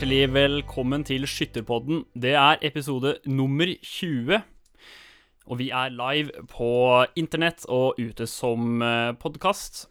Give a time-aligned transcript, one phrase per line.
[0.00, 1.98] Hjertelig velkommen til Skytterpodden.
[2.16, 4.38] Det er episode nummer 20.
[5.44, 6.68] Og vi er live på
[7.20, 8.80] internett og ute som
[9.20, 9.82] podkast.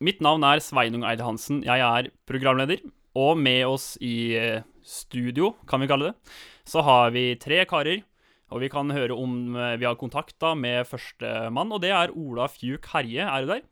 [0.00, 1.60] Mitt navn er Sveinung Eide Hansen.
[1.68, 2.80] Jeg er programleder.
[3.12, 6.34] Og med oss i eh, studio, kan vi kalle det,
[6.64, 8.06] så har vi tre karer.
[8.48, 12.16] Og vi kan høre om eh, vi har kontakt da med førstemann, og det er
[12.16, 13.28] Ola Fjuk Herje.
[13.28, 13.64] Er du der?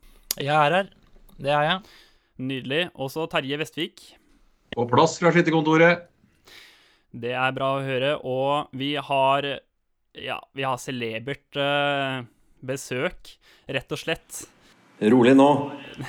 [0.44, 0.94] Jeg er her.
[1.40, 1.84] Det er jeg.
[2.36, 2.88] Nydelig.
[3.00, 4.10] Og så Terje Vestvik.
[4.76, 6.06] På plass fra skytterkontoret.
[7.10, 8.14] Det er bra å høre.
[8.22, 9.48] Og vi har
[10.18, 12.22] ja, vi har celebert uh,
[12.66, 13.36] besøk,
[13.70, 14.42] rett og slett.
[15.00, 15.48] Rolig nå.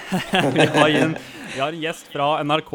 [0.56, 2.74] vi, har en, vi, har en, gjest fra NRK,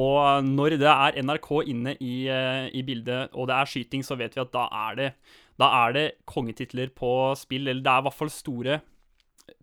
[0.00, 4.18] og når det er NRK inne i, uh, i, bildet, og det er skyting, så
[4.18, 5.12] vet vi at da er det,
[5.60, 7.68] da er det kongetitler på spill.
[7.68, 8.80] Eller det er i hvert fall store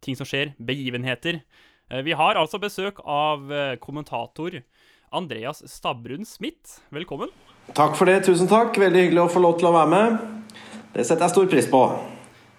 [0.03, 1.41] ting som skjer, begivenheter.
[1.91, 3.49] Uh, vi har altså besøk av
[3.83, 4.61] kommentator
[5.13, 6.81] Andreas Stabrun Smith.
[6.89, 7.29] Velkommen.
[7.77, 8.23] Takk for det.
[8.25, 8.75] Tusen takk.
[8.81, 10.49] Veldig hyggelig å få lov til å være med.
[10.95, 11.83] Det setter jeg stor pris på.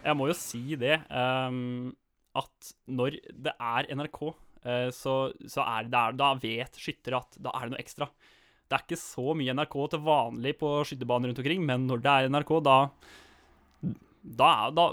[0.05, 1.01] Jeg må jo si det.
[1.11, 1.91] Um,
[2.39, 7.39] at når det er NRK, uh, så, så, er det der, da vet skyttere at
[7.43, 8.09] da er det noe ekstra.
[8.65, 12.15] Det er ikke så mye NRK til vanlig på skytterbanen rundt omkring, men når det
[12.15, 12.79] er NRK, da,
[14.41, 14.89] da, da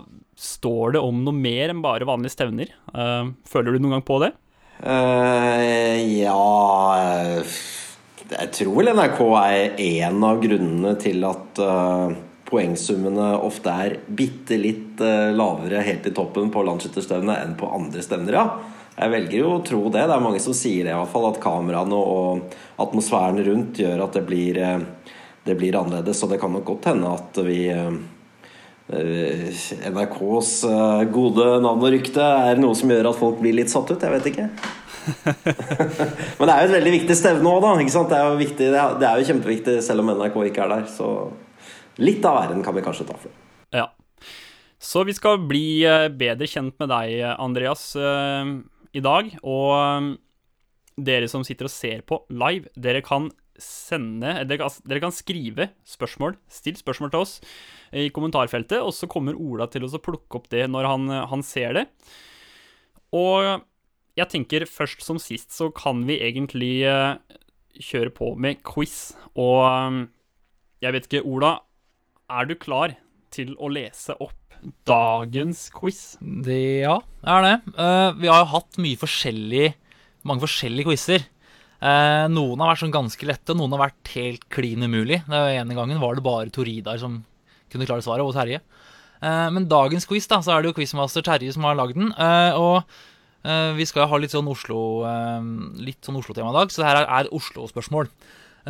[0.49, 2.73] står det om noe mer enn bare vanlige stevner.
[2.89, 4.33] Uh, føler du noen gang på det?
[4.81, 7.43] Uh, ja
[8.31, 12.09] Jeg tror vel NRK er en av grunnene til at uh,
[12.49, 18.01] poengsummene ofte er bitte litt uh, lavere helt i toppen på landsskytterstevnet enn på andre
[18.01, 18.47] stevner, ja.
[18.97, 20.07] Jeg velger jo å tro det.
[20.09, 21.29] Det er mange som sier det, i hvert fall.
[21.29, 24.59] At kameraene og atmosfæren rundt gjør at det blir,
[25.47, 26.19] det blir annerledes.
[26.19, 27.63] Så det kan nok godt hende at vi
[28.91, 30.51] NRKs
[31.13, 34.01] gode navn og rykte er noe som gjør at folk blir litt satt ut.
[34.01, 34.47] Jeg vet ikke.
[36.37, 37.71] Men det er jo et veldig viktig stevne òg, da.
[37.79, 40.85] Det er, viktig, det er, jo kjempeviktig selv om NRK ikke er der.
[40.91, 41.07] Så
[42.01, 43.33] litt av æren kan vi kanskje ta for.
[43.75, 43.87] Ja.
[44.81, 45.83] Så vi skal bli
[46.17, 49.35] bedre kjent med deg, Andreas, i dag.
[49.41, 50.17] Og
[51.01, 53.31] dere som sitter og ser på live, dere kan
[53.61, 56.33] sende Dere kan skrive spørsmål.
[56.49, 57.35] Still spørsmål til oss
[57.91, 61.75] i kommentarfeltet, og så kommer Ola til å plukke opp det når han, han ser
[61.75, 61.85] det.
[63.11, 63.63] Og
[64.19, 67.19] jeg tenker først som sist så kan vi egentlig uh,
[67.79, 69.13] kjøre på med quiz.
[69.39, 70.03] Og um,
[70.83, 71.57] jeg vet ikke, Ola,
[72.31, 72.95] er du klar
[73.31, 74.37] til å lese opp
[74.87, 76.15] dagens quiz?
[76.21, 77.55] Det, ja, jeg er det.
[77.75, 79.67] Uh, vi har jo hatt mye forskjellig,
[80.27, 81.27] mange forskjellige quizer.
[81.81, 85.23] Uh, noen har vært sånn ganske lette, noen har vært helt klin umulig.
[85.25, 87.23] Den ene gangen var det bare Toridar som
[87.71, 88.61] kunne klare svaret, og Terje.
[89.21, 92.09] Uh, men dagens quiz, da, så er det jo quizmaster Terje som har lagd den.
[92.17, 92.77] Uh, og
[93.45, 94.79] uh, vi skal ha litt sånn Oslo
[95.81, 98.09] Litt sånn Oslo-tema i dag, så det her er, Oslo-spørsmål.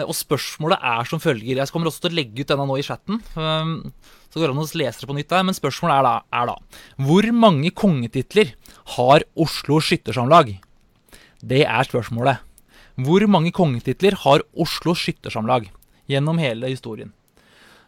[0.06, 1.57] og spørsmålet er som følger.
[1.59, 3.19] Jeg kommer også til å legge ut denne nå i chatten.
[3.31, 6.45] så går det an å lese det på nytt der, Men spørsmålet er da, er
[6.47, 6.56] da
[7.07, 8.53] Hvor mange kongetitler
[8.97, 10.56] har Oslo Skyttersamlag?
[11.41, 12.44] Det er spørsmålet.
[13.01, 15.72] Hvor mange kongetitler har Oslo Skyttersamlag
[16.12, 17.13] gjennom hele historien?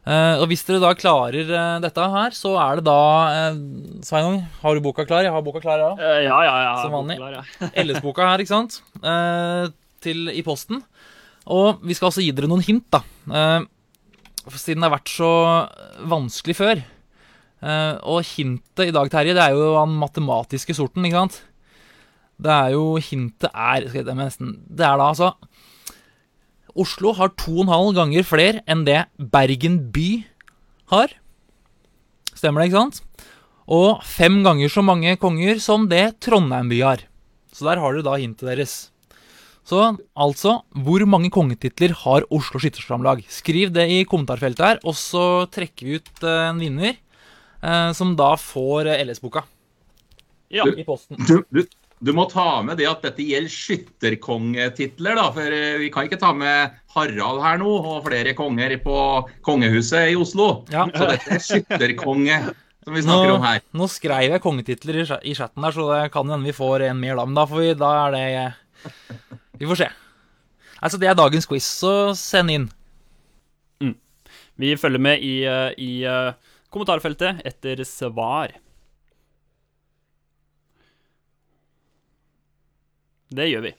[0.03, 3.03] Uh, og hvis dere da klarer uh, dette her, så er det da
[3.55, 3.59] uh,
[4.03, 5.23] Sveinung, har du boka klar?
[5.23, 5.91] Jeg har boka klar, ja.
[6.25, 6.73] ja, ja, ja.
[6.83, 7.15] Som vanlig.
[7.21, 7.69] Ja.
[7.85, 8.81] LS-boka her, ikke sant?
[10.03, 10.81] til, I posten.
[11.55, 12.99] Og vi skal også gi dere noen hint, da.
[14.51, 15.31] siden det har vært så
[16.11, 16.83] vanskelig før.
[18.03, 21.39] og hintet i dag, Terje, det er jo den matematiske sorten, ikke sant?
[22.43, 25.31] Det er jo Hintet er jeg nesten, Det er da altså
[26.79, 30.23] Oslo har to og en halv ganger flere enn det Bergen by
[30.93, 31.13] har.
[32.33, 33.03] Stemmer det, ikke sant?
[33.69, 37.05] Og fem ganger så mange konger som det Trondheim by har.
[37.53, 38.73] Så der har dere da hintet deres.
[39.63, 39.79] Så
[40.19, 43.21] altså, hvor mange kongetitler har Oslo Skyttersamlag?
[43.31, 46.97] Skriv det i kommentarfeltet her, og så trekker vi ut uh, en vinner,
[47.63, 49.45] Eh, som da får uh, LS-boka.
[50.53, 50.65] Ja.
[50.67, 51.17] I posten.
[51.27, 51.63] Du, du,
[52.03, 55.27] du må ta med det at dette gjelder skytterkongetitler, da.
[55.35, 58.97] For eh, vi kan ikke ta med Harald her nå, og flere konger på
[59.47, 60.65] kongehuset i Oslo.
[60.73, 60.83] Ja.
[60.91, 62.41] Så dette er skytterkonge
[62.83, 63.63] som vi snakker nå, om her.
[63.79, 67.15] Nå skrev jeg kongetitler i chatten der, så det kan hende vi får en mer
[67.19, 67.27] da.
[67.29, 68.93] Men da, får vi, da er det
[69.61, 69.89] Vi får se.
[70.83, 72.67] Altså, det er dagens quiz, så send inn.
[73.79, 73.95] Mm.
[74.59, 76.35] Vi følger med i, eh, i uh,
[76.73, 78.51] kommentarfeltet etter svar.
[83.33, 83.73] Det gjør vi.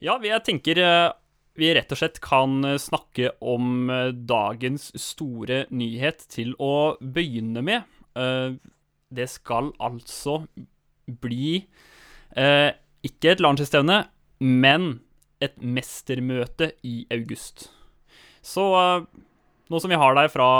[0.00, 1.12] Ja, jeg tenker eh,
[1.60, 7.64] vi rett og slett kan eh, snakke om eh, dagens store nyhet til å begynne
[7.64, 7.96] med.
[9.10, 10.40] Det skal altså
[11.22, 11.60] bli
[13.06, 14.00] ikke et landslagsstevne,
[14.42, 14.88] men
[15.42, 17.68] et mestermøte i august.
[18.42, 18.66] Så
[19.70, 20.50] nå som vi har deg fra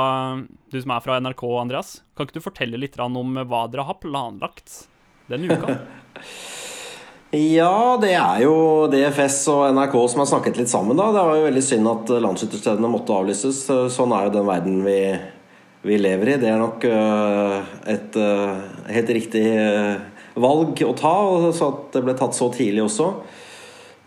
[0.70, 4.00] du som er fra NRK, Andreas, kan ikke du fortelle litt om hva dere har
[4.02, 4.84] planlagt
[5.28, 5.76] denne uka?
[7.30, 8.54] ja, det er jo
[8.90, 11.12] DFS og NRK som har snakket litt sammen, da.
[11.14, 13.60] Det var jo veldig synd at landsskytterstedene måtte avlyses.
[13.94, 14.96] Sånn er jo den verden vi,
[15.86, 16.38] vi lever i.
[16.42, 18.58] Det er nok uh, et uh,
[18.90, 19.44] helt riktig
[20.42, 21.14] valg å ta,
[21.54, 23.12] så at det ble tatt så tidlig også.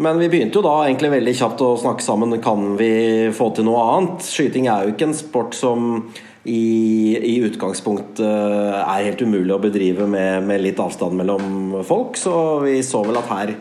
[0.03, 2.35] Men vi begynte jo da egentlig veldig kjapt å snakke sammen.
[2.43, 4.27] Kan vi få til noe annet?
[4.27, 6.09] Skyting er jo ikke en sport som
[6.43, 12.19] i, i utgangspunktet er helt umulig å bedrive med, med, litt avstand mellom folk.
[12.19, 12.33] Så
[12.65, 13.53] vi så vel at her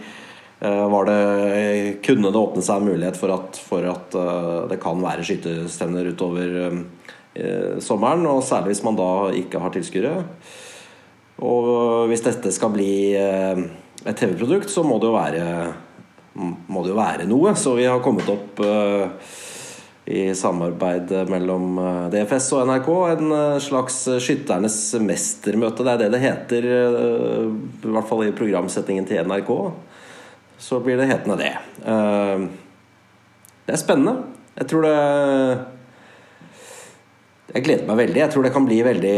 [0.62, 5.00] var det kunne det åpne seg en mulighet for at, for at uh, det kan
[5.02, 8.22] være skytestevner utover uh, sommeren.
[8.30, 10.12] Og særlig hvis man da ikke har tilskuere.
[11.42, 15.46] Og hvis dette skal bli et TV-produkt, så må det jo være
[16.34, 17.56] må det jo være noe.
[17.58, 18.62] Så vi har kommet opp
[20.04, 25.84] i samarbeid mellom eh, DFS og NRK en uh, slags skytternes mestermøte.
[25.86, 29.52] Det er det det heter, i hvert fall i programsettingen til NRK.
[30.62, 31.52] Så blir det hetende det.
[33.66, 34.28] det er spennende.
[34.54, 34.98] Jeg tror det
[37.52, 38.20] Jeg gleder meg veldig.
[38.20, 39.16] Jeg tror det kan bli veldig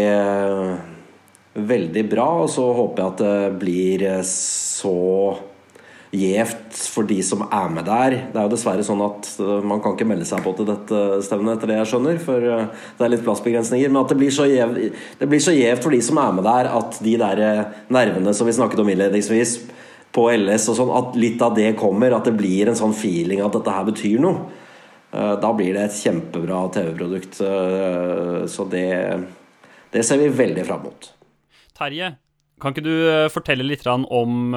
[1.72, 2.28] veldig bra.
[2.44, 4.96] Og så håper jeg at det blir så
[6.14, 8.16] gjevt for de som er med der.
[8.30, 11.00] Det er jo dessverre sånn at uh, man kan ikke melde seg på til dette
[11.26, 13.92] stevnet, etter det jeg skjønner, for uh, det er litt plassbegrensninger.
[13.92, 17.42] Men at det blir så gjevt for de som er med der, at de der
[17.42, 19.56] uh, nervene som vi snakket om innledningsvis,
[20.14, 22.14] på LS og sånn, at litt av det kommer.
[22.14, 24.44] At det blir en sånn feeling at dette her betyr noe.
[25.10, 27.40] Da blir det et kjempebra TV-produkt.
[28.50, 28.86] Så det,
[29.90, 31.08] det ser vi veldig fram mot.
[31.74, 32.12] Terje,
[32.62, 32.94] kan ikke du
[33.34, 34.54] fortelle litt om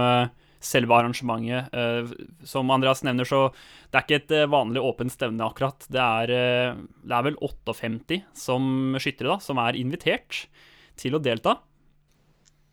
[0.64, 1.74] selve arrangementet.
[1.74, 2.12] Uh,
[2.48, 3.48] som Andreas nevner, så
[3.92, 5.88] det er ikke et uh, vanlig åpent stevne, akkurat.
[5.92, 10.46] Det er, uh, det er vel 58 som skyttere da, som er invitert
[10.98, 11.60] til å delta.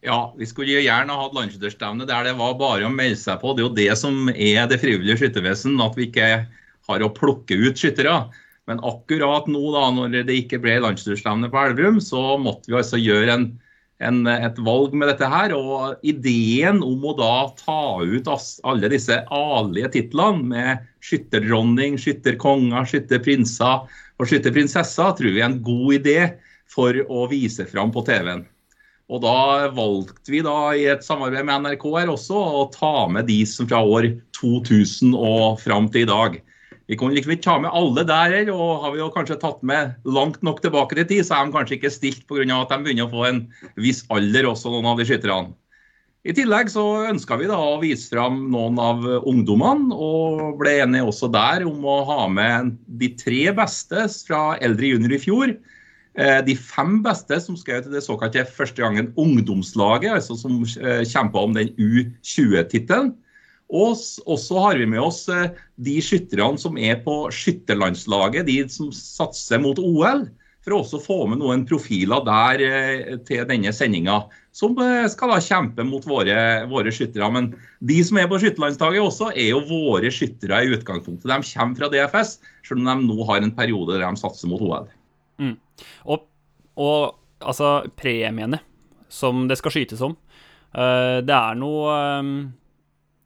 [0.05, 3.55] Ja, vi skulle gjerne hatt landskytterstevne der det var bare å melde seg på.
[3.57, 6.31] Det er jo det som er det frivillige skyttervesen, at vi ikke
[6.89, 8.19] har å plukke ut skyttere.
[8.69, 13.01] Men akkurat nå, da, når det ikke ble landskytterstevne på Elverum, så måtte vi altså
[13.01, 13.47] gjøre en
[14.03, 15.55] en, et valg med dette her.
[15.57, 23.87] Og ideen om å da ta ut alle disse adelige titlene med skytterdronning, skytterkonger, skytterprinser
[24.19, 26.19] og skytterprinsesser tror vi er en god idé
[26.71, 28.45] for å vise fram på TV-en.
[29.13, 33.29] Og da valgte vi da i et samarbeid med NRK her også å ta med
[33.29, 34.09] de som fra år
[34.39, 36.39] 2000 og fram til i dag.
[36.91, 39.95] Vi kunne liksom ikke ta med alle der, og har vi jo kanskje tatt med
[40.05, 42.45] langt nok tilbake til tid, så er de kanskje ikke stilt pga.
[42.45, 43.45] at de begynner å få en
[43.81, 45.55] viss alder, også noen av de skytterne.
[46.25, 51.09] I tillegg så ønska vi da å vise fram noen av ungdommene, og ble enige
[51.09, 55.57] også der om å ha med de tre beste fra eldre junior i fjor.
[56.15, 61.05] Eh, de fem beste som skrev til det såkalte første gangen ungdomslaget, altså som kjempa
[61.13, 63.13] kjemper om den U20-tittelen.
[63.75, 65.51] Og så har vi med oss eh,
[65.83, 70.29] de skytterne som er på skytterlandslaget, de som satser mot OL.
[70.65, 74.23] For å også få med noen profiler der eh, til denne sendinga,
[74.55, 76.37] som eh, skal da kjempe mot våre,
[76.71, 77.29] våre skyttere.
[77.35, 77.51] Men
[77.85, 81.27] de som er på skytterlandslaget også, er jo våre skyttere i utgangspunktet.
[81.27, 84.63] De kommer fra DFS, selv om de nå har en periode der de satser mot
[84.63, 84.87] OL.
[85.43, 85.57] Mm.
[86.15, 86.29] Og,
[86.79, 88.63] og, altså premiene
[89.13, 90.15] som det skal skytes om,
[90.75, 91.91] det er noe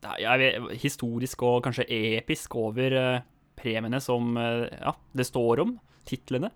[0.02, 1.88] vet, historisk og kanskje
[2.18, 3.20] episk over uh,
[3.58, 5.76] premiene som uh, ja, det står om,
[6.08, 6.52] titlene?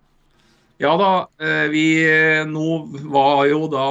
[0.81, 1.87] Ja da, uh, vi
[2.49, 2.67] nå
[3.11, 3.87] var jo da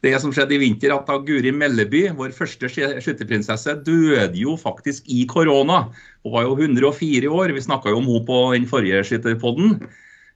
[0.00, 5.04] det som skjedde i vinter, at da Guri Melleby, vår første skytterprinsesse, døde jo faktisk
[5.12, 5.82] i korona.
[6.24, 7.52] Hun var jo 104 år.
[7.52, 9.74] Vi snakka jo om henne på den forrige skytterpodden.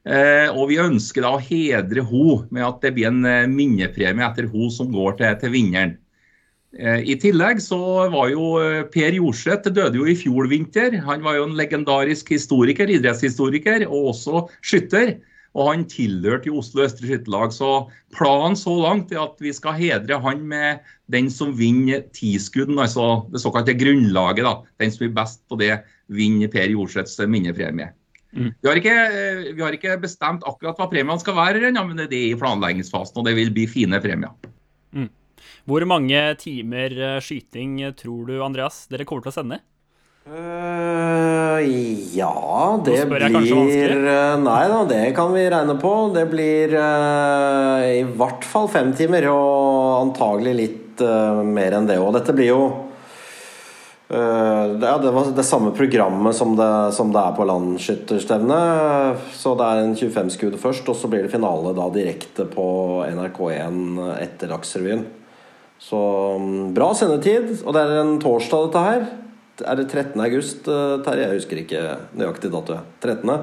[0.04, 4.50] Eh, og vi ønsker da å hedre henne med at det blir en minnepremie etter
[4.52, 5.96] henne som går til, til vinneren.
[6.74, 7.78] Eh, I tillegg så
[8.10, 10.96] var jo eh, Per Jorseth døde jo i fjor vinter.
[11.06, 15.16] Han var jo en legendarisk historiker, idrettshistoriker og også skytter.
[15.54, 17.54] Og han tilhørte jo Oslo Østre Skytterlag.
[17.54, 20.82] Så planen så langt er at vi skal hedre han med
[21.14, 24.42] den som vinner tiskudden, altså det såkalte grunnlaget.
[24.48, 24.56] da.
[24.82, 25.76] Den som blir best på det,
[26.10, 27.92] vinner Per Jorseths minnepremie.
[28.34, 28.50] Mm.
[28.50, 32.10] Vi, har ikke, eh, vi, har ikke, bestemt akkurat hva premiene skal være, men det
[32.10, 34.34] er i planleggingsfasen, og det vil bli fine premier.
[34.90, 35.06] Mm.
[35.64, 39.64] Hvor mange timer eh, skyting eh, tror du, Andreas, dere kommer til å sende?
[40.25, 41.61] Uh,
[42.16, 43.26] ja, det blir
[44.40, 45.92] Nei da, det kan vi regne på.
[46.14, 51.99] Det blir uh, i hvert fall fem timer, og antagelig litt uh, mer enn det
[52.00, 52.12] òg.
[52.18, 52.64] Dette blir jo
[54.14, 59.54] det, ja, det var det samme programmet som det, som det er på landskytterstevnet Så
[59.59, 62.66] det er en 25 skudd først, og så blir det finale da direkte på
[63.09, 63.80] NRK1
[64.21, 65.02] etter Dagsrevyen.
[65.84, 66.00] Så
[66.40, 67.50] um, bra sendetid.
[67.64, 69.04] Og det er en torsdag, dette her.
[69.64, 70.16] Er det 13.
[70.24, 71.28] august, uh, Terje?
[71.28, 71.84] Jeg husker ikke
[72.16, 72.80] nøyaktig dato.
[73.04, 73.36] 13.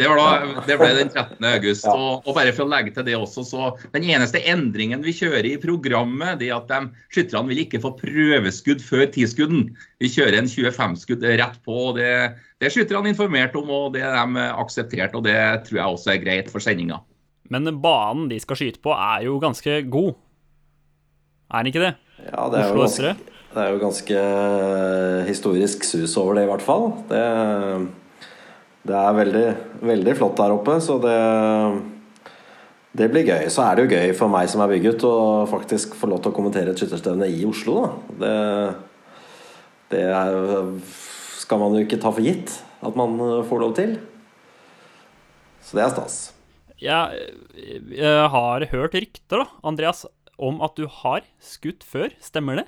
[0.00, 1.44] Det, da, det, ble den 13.
[1.44, 1.84] august.
[1.84, 1.92] Ja.
[1.92, 5.48] Og, og, bare for å legge til det også, så Den eneste endringen vi kjører
[5.50, 9.66] i programmet, det er at de skytterne vil ikke få prøveskudd før tiskudden.
[10.00, 11.76] Vi kjører en 25-skudd rett på.
[11.90, 12.08] og Det,
[12.60, 15.16] det er skytterne informert om, og det er de akseptert.
[15.16, 15.36] og Det
[15.68, 17.02] tror jeg også er greit for sendinga.
[17.52, 20.14] Men banen de skal skyte på, er jo ganske god.
[21.50, 21.94] Er den ikke det?
[22.26, 23.14] Ja, det er, jo ganske,
[23.54, 24.24] det er jo ganske
[25.26, 26.90] historisk sus over det, i hvert fall.
[27.10, 27.24] Det
[28.80, 29.46] det er veldig,
[29.84, 31.16] veldig flott der oppe, så det,
[32.96, 33.48] det blir gøy.
[33.52, 36.32] Så er det jo gøy for meg som er bygget, å faktisk få lov til
[36.32, 37.82] å kommentere et skytterstevne i Oslo.
[37.84, 37.90] Da.
[38.22, 38.32] Det,
[39.92, 40.38] det er,
[41.42, 43.18] skal man jo ikke ta for gitt at man
[43.50, 43.98] får lov til.
[45.60, 46.20] Så det er stas.
[46.80, 50.06] Jeg har hørt rykter, da, Andreas,
[50.40, 52.12] om at du har skutt før.
[52.24, 52.66] Stemmer det?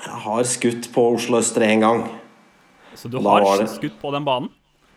[0.00, 2.06] Jeg har skutt på Oslo Østre én gang.
[2.98, 4.50] Så du har skutt på den banen?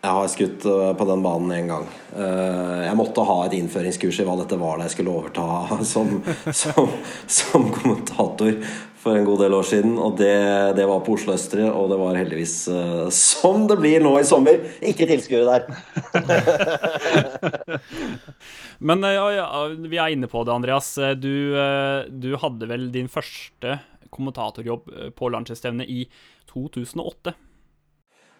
[0.04, 1.86] Jeg har skutt eh, på den banen én gang.
[2.12, 6.18] Eh, jeg måtte ha et innføringskurs i hva dette var da jeg skulle overta som,
[6.52, 6.90] som,
[7.24, 8.58] som kommentator
[9.04, 9.94] for en god del år siden.
[10.00, 10.32] Og det,
[10.78, 14.26] det, var på Oslo Østre, og det var heldigvis uh, som det blir nå i
[14.26, 14.60] sommer.
[14.80, 15.62] Ikke tilskuere der.
[18.88, 19.48] Men ja, ja,
[19.84, 20.94] vi er inne på det, Andreas.
[21.20, 21.54] Du,
[22.10, 23.78] du hadde vel din første
[24.14, 26.04] kommentatorjobb på landslagsstevnet i
[26.50, 27.34] 2008?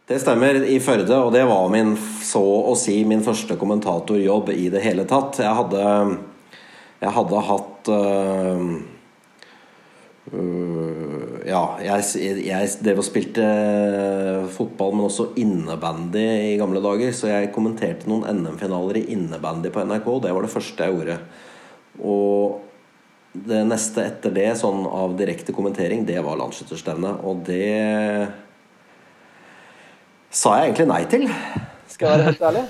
[0.04, 1.16] Det stemmer, i Førde.
[1.16, 5.40] Og det var min, så å si, min første kommentatorjobb i det hele tatt.
[5.40, 5.84] Jeg hadde,
[7.00, 8.66] jeg hadde hatt øh,
[10.34, 12.04] øh, Ja, jeg,
[12.46, 13.44] jeg drev og spilte
[14.54, 16.22] fotball, men også innebandy
[16.54, 17.12] i gamle dager.
[17.12, 20.08] Så jeg kommenterte noen NM-finaler i innebandy på NRK.
[20.24, 21.18] Det var det første jeg gjorde.
[22.00, 22.62] Og
[23.34, 27.20] det neste etter det, sånn av direkte kommentering, det var landsskytterstevnet.
[27.28, 28.30] Og det
[30.34, 31.28] sa jeg egentlig nei til,
[31.92, 32.64] skal jeg være helt ærlig.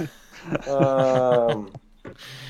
[0.66, 1.54] Uh,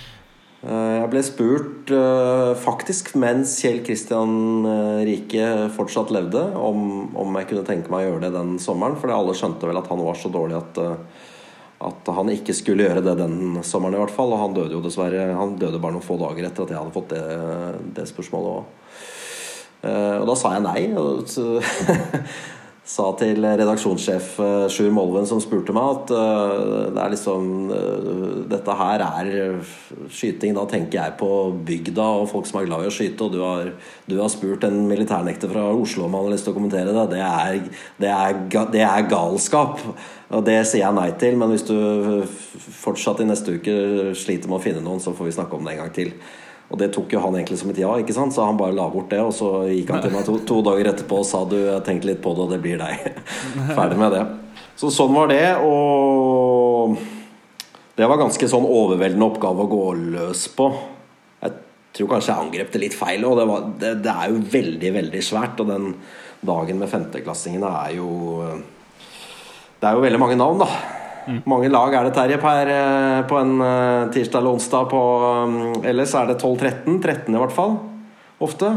[0.65, 4.65] jeg ble spurt uh, faktisk mens Kjell Kristian
[5.05, 8.97] Rike fortsatt levde, om, om, jeg kunne tenke meg å gjøre det den sommeren.
[9.01, 10.81] For alle skjønte vel at han var så dårlig at,
[11.91, 14.33] at han ikke skulle gjøre det den sommeren i hvert fall.
[14.33, 16.97] Og han døde jo dessverre Han døde bare noen få dager etter at jeg hadde
[16.97, 17.25] fått det,
[18.01, 18.99] det spørsmålet òg.
[19.85, 20.81] Og da sa jeg nei.
[22.85, 28.35] Sa til redaksjonssjef uh, Sjur Molven, som spurte meg, at uh, det er liksom uh,
[28.51, 29.31] Dette her er
[30.13, 30.53] skyting.
[30.53, 31.31] Da tenker jeg på
[31.65, 33.25] bygda og folk som er glad i å skyte.
[33.25, 33.73] Og du har,
[34.05, 37.07] du har spurt en militærnekter fra Oslo om han har lyst til å kommentere det.
[37.15, 37.59] Det er,
[38.05, 38.39] det er,
[38.77, 39.81] det er galskap.
[40.35, 41.41] Og det sier jeg nei til.
[41.41, 41.79] Men hvis du
[42.85, 45.79] fortsatt i neste uke sliter med å finne noen, så får vi snakke om det
[45.79, 46.13] en gang til.
[46.73, 48.35] Og det tok jo han egentlig som et ja, ikke sant?
[48.35, 49.21] så han bare la bort det.
[49.23, 52.11] Og så gikk han til meg to, to dager etterpå og sa du, jeg tenkte
[52.11, 53.05] litt på det, og det blir deg.
[53.77, 54.25] Ferdig med det.
[54.81, 55.45] Så sånn var det.
[55.63, 56.97] Og
[57.95, 59.85] det var ganske sånn overveldende oppgave å gå
[60.17, 60.71] løs på.
[61.45, 61.55] Jeg
[61.95, 63.29] tror kanskje jeg angrep det litt feil.
[63.29, 65.63] Og det, var, det, det er jo veldig, veldig svært.
[65.63, 65.93] Og den
[66.45, 68.11] dagen med femteklassingene er jo
[69.79, 71.04] Det er jo veldig mange navn, da.
[71.25, 71.41] Mm.
[71.49, 74.91] mange lag er det, Terje, per, eh, på en uh, tirsdag eller onsdag?
[74.91, 75.01] På,
[75.45, 76.99] um, ellers er det 12-13.
[77.01, 77.79] 13 i hvert fall.
[78.45, 78.75] Ofte.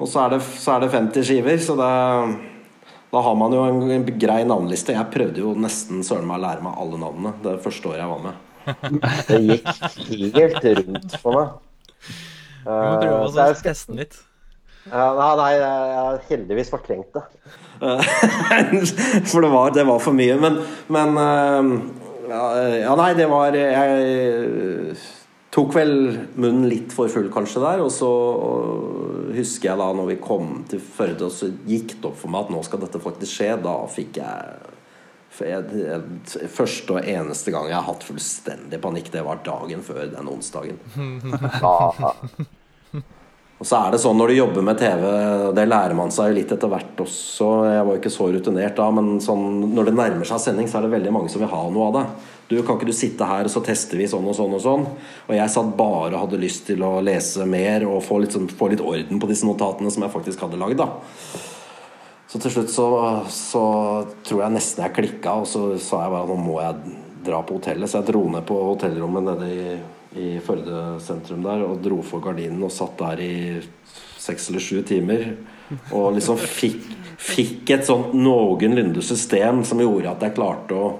[0.00, 1.90] Og så er det, så er det 50 skiver, så det,
[3.12, 4.96] da har man jo en, en grei navneliste.
[4.96, 8.12] Jeg prøvde jo nesten søren meg å lære meg alle navnene det første året jeg
[8.14, 8.40] var med.
[9.28, 11.56] det gikk helt rundt for meg.
[12.62, 14.22] Du må prøve å uh, teste den litt.
[14.90, 17.22] Ja, nei, jeg har heldigvis fortrengt det.
[19.30, 20.36] For det var, det var, for mye.
[20.42, 20.58] Men,
[20.92, 21.70] men eh,
[22.30, 24.96] ja, nei, det var Jeg
[25.52, 25.94] tok vel
[26.34, 27.82] munnen litt for full kanskje der.
[27.84, 28.10] Og så
[29.36, 32.46] husker jeg da når vi kom til Førde, og så gikk det opp for meg
[32.46, 33.50] at nå skal dette faktisk skje.
[33.62, 34.70] Da fikk jeg
[35.32, 40.76] Første og eneste gang jeg har hatt fullstendig panikk, det var dagen før den onsdagen.
[43.62, 45.02] Og så er det sånn når du jobber med TV,
[45.54, 47.50] det lærer man seg jo litt etter hvert også.
[47.70, 50.80] Jeg var jo ikke så rutinert da, men sånn, når det nærmer seg sending, så
[50.80, 52.02] er det veldig mange som vil ha noe av det.
[52.48, 54.88] Du, kan ikke du sitte her, og så tester vi sånn og sånn og sånn?
[55.28, 58.50] Og jeg satt bare og hadde lyst til å lese mer og få litt, sånn,
[58.50, 60.90] få litt orden på disse notatene som jeg faktisk hadde lagd, da.
[62.32, 62.90] Så til slutt så,
[63.30, 63.64] så
[64.26, 66.98] tror jeg nesten jeg klikka, og så sa jeg bare nå må jeg
[67.30, 67.86] dra på hotellet.
[67.86, 69.74] Så jeg dro ned på hotellrommet nede i
[70.18, 73.34] i Førde sentrum der og dro for gardinen og satt der i
[74.22, 75.24] seks eller sju timer.
[75.94, 76.84] Og liksom fikk,
[77.20, 80.92] fikk et sånt noenlunde system som gjorde at jeg klarte å,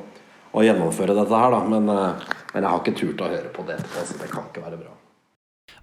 [0.53, 1.61] å gjennomføre dette her, da.
[1.69, 4.49] Men, eh, men, jeg har ikke turt å høre på det etterpå, så det kan
[4.49, 4.99] ikke være bra.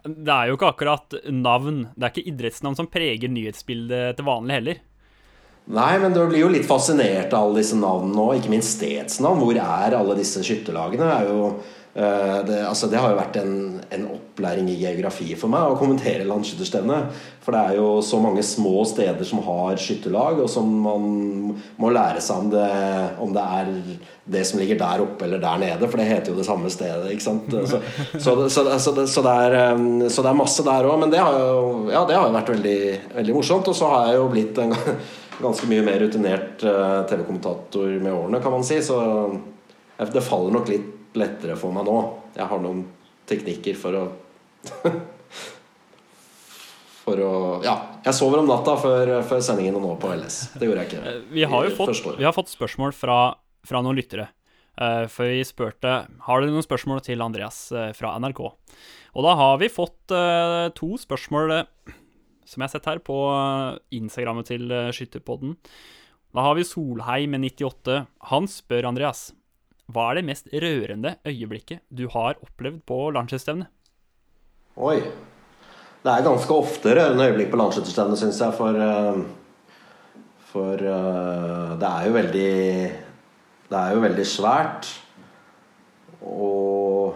[0.09, 4.61] Det er jo ikke akkurat navn, det er ikke idrettsnavn som preger nyhetsbildet til vanlig
[4.61, 4.85] heller.
[5.69, 9.43] Nei, men du blir jo litt fascinert av alle disse navnene nå, ikke minst stedsnavn.
[9.43, 11.05] Hvor er alle disse skytterlagene?
[11.05, 11.51] Det, er jo,
[11.93, 13.53] det, altså det har jo vært en,
[13.89, 17.15] en, opplæring i geografi for meg å kommentere landsskytterstevnet.
[17.43, 21.07] For det er jo så mange små steder som har skytterlag, og som man
[21.81, 22.69] må lære seg om det,
[23.25, 23.71] om det er
[24.29, 27.09] det som ligger der oppe eller der nede, for det heter jo det samme stedet.
[27.11, 27.49] ikke sant?
[27.49, 27.81] Så,
[28.19, 29.09] så, så, så det, er,
[30.09, 30.99] så, det, er, masse der òg.
[31.01, 32.79] Men det har jo ja, det har vært veldig,
[33.17, 33.71] veldig morsomt.
[33.71, 34.75] Og så har jeg jo blitt en
[35.39, 38.79] ganske mye mer rutinert uh, TV-kommentator med årene, kan man si.
[38.85, 38.99] Så
[39.99, 41.97] det faller nok litt lettere for meg nå.
[42.37, 42.83] Jeg har noen
[43.29, 44.03] teknikker for å
[47.09, 47.33] For å
[47.65, 50.41] Ja, jeg sover om natta før, før sendingen og nå på LS.
[50.59, 51.05] Det gjorde jeg ikke.
[51.09, 53.19] Eh, vi har jo fått, vi har fått spørsmål fra,
[53.65, 54.29] fra noen lyttere.
[54.79, 58.39] Uh, for vi spurte har dere noen spørsmål til Andreas uh, fra NRK.
[58.47, 61.65] Og da har vi fått uh, to spørsmål
[62.47, 63.17] som jeg har sett her på
[63.93, 65.57] Instagrammet til Skytterpodden.
[66.33, 67.99] Da har vi Solheim med 98.
[68.31, 69.27] Han spør Andreas
[69.89, 73.65] hva er det mest rørende øyeblikket du har opplevd på landslagsstevne?
[74.77, 74.99] Oi.
[75.99, 78.55] Det er ganske ofte rørende øyeblikk på landslagsstevne, syns jeg.
[78.55, 79.21] For, eh,
[80.51, 82.53] for eh, det er jo veldig
[83.69, 84.87] Det er jo veldig svært.
[86.25, 87.15] Og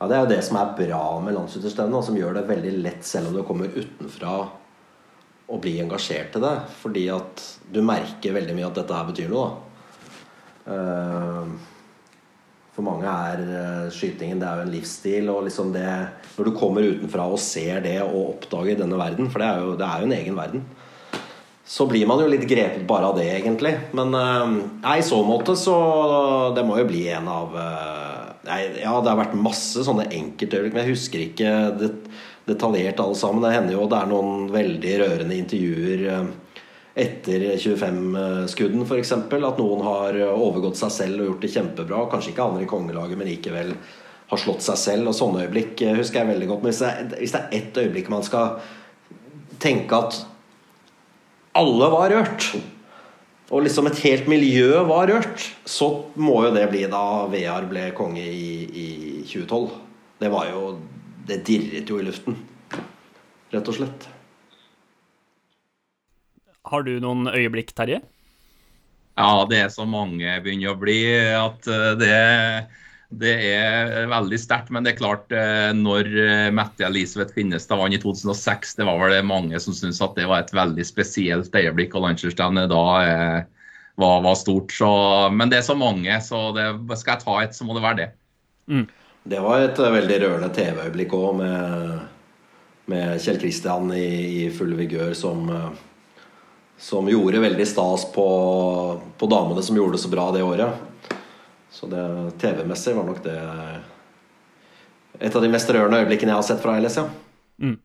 [0.00, 3.04] ja, Det er jo det som er bra med landsutstevnet, som gjør det veldig lett
[3.04, 4.48] selv om du kommer utenfra
[5.48, 6.56] å bli engasjert i det.
[6.82, 9.48] Fordi at du merker veldig mye at dette her betyr noe.
[9.50, 9.67] Eh,
[12.78, 15.30] for mange er eh, skytingen det er jo en livsstil.
[15.32, 15.88] og liksom det,
[16.36, 19.72] Når du kommer utenfra og ser det og oppdager denne verden, for det er jo,
[19.80, 20.66] det er jo en egen verden,
[21.68, 23.74] så blir man jo litt grepet bare av det, egentlig.
[23.98, 25.76] Men nei, eh, i så måte så
[26.56, 27.58] Det må jo bli en av
[28.48, 31.90] Nei, ja, det har vært masse sånne enkeltøyeblikk, men jeg husker ikke det,
[32.48, 33.44] detaljert alle sammen.
[33.44, 36.30] Det hender jo det er noen veldig rørende intervjuer eh,
[36.98, 39.12] etter 25-skudden f.eks.
[39.14, 42.04] At noen har overgått seg selv og gjort det kjempebra.
[42.12, 43.74] Kanskje ikke andre i kongelaget, men likevel
[44.28, 45.10] har slått seg selv.
[45.10, 46.64] Og sånne øyeblikk eh, husker jeg veldig godt.
[46.64, 48.58] Men hvis det, er, hvis det er ett øyeblikk man skal
[49.62, 50.18] tenke at
[51.58, 52.52] alle var rørt
[53.48, 55.88] og liksom et helt miljø var rørt, så
[56.20, 58.88] må jo det bli da Vear ble konge i, i
[59.24, 59.70] 2012.
[60.20, 60.76] Det var jo
[61.28, 62.38] Det dirret jo i luften,
[63.52, 64.06] rett og slett.
[66.68, 68.02] Har du noen øyeblikk, Terje?
[69.18, 71.00] Ja, det er så mange begynner å bli
[71.34, 72.18] at eh, det
[73.08, 77.96] det er veldig sterkt, men det er klart eh, når eh, Mette Elisabeth Kvinnestad vant
[77.96, 81.56] i 2006, det var vel det mange som syntes at det var et veldig spesielt
[81.56, 81.96] øyeblikk.
[81.96, 82.82] Og landslagsstevnet da
[83.96, 84.76] var, var, stort.
[84.76, 84.90] Så,
[85.32, 86.68] men det er så mange, så det,
[87.00, 88.08] skal jeg ta et, så må det være det.
[88.68, 88.84] Mm.
[89.28, 91.98] Det var et veldig rørende TV-øyeblikk òg, med,
[92.92, 94.08] med, Kjell Kristian i,
[94.44, 95.48] i, full vigør som,
[96.78, 98.28] som gjorde veldig stas på,
[99.18, 101.08] på damene som gjorde det så bra det året.
[101.70, 102.04] Så det
[102.40, 103.38] TV-messig var nok det
[105.18, 107.08] et av de mest rørende øyeblikkene jeg har sett fra LS, ja.
[107.58, 107.78] Mm.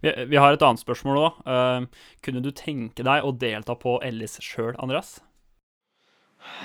[0.00, 1.42] Vi, vi, har et annet spørsmål òg.
[1.44, 5.18] Uh, kunne du tenke deg å delta på LS sjøl, Andreas?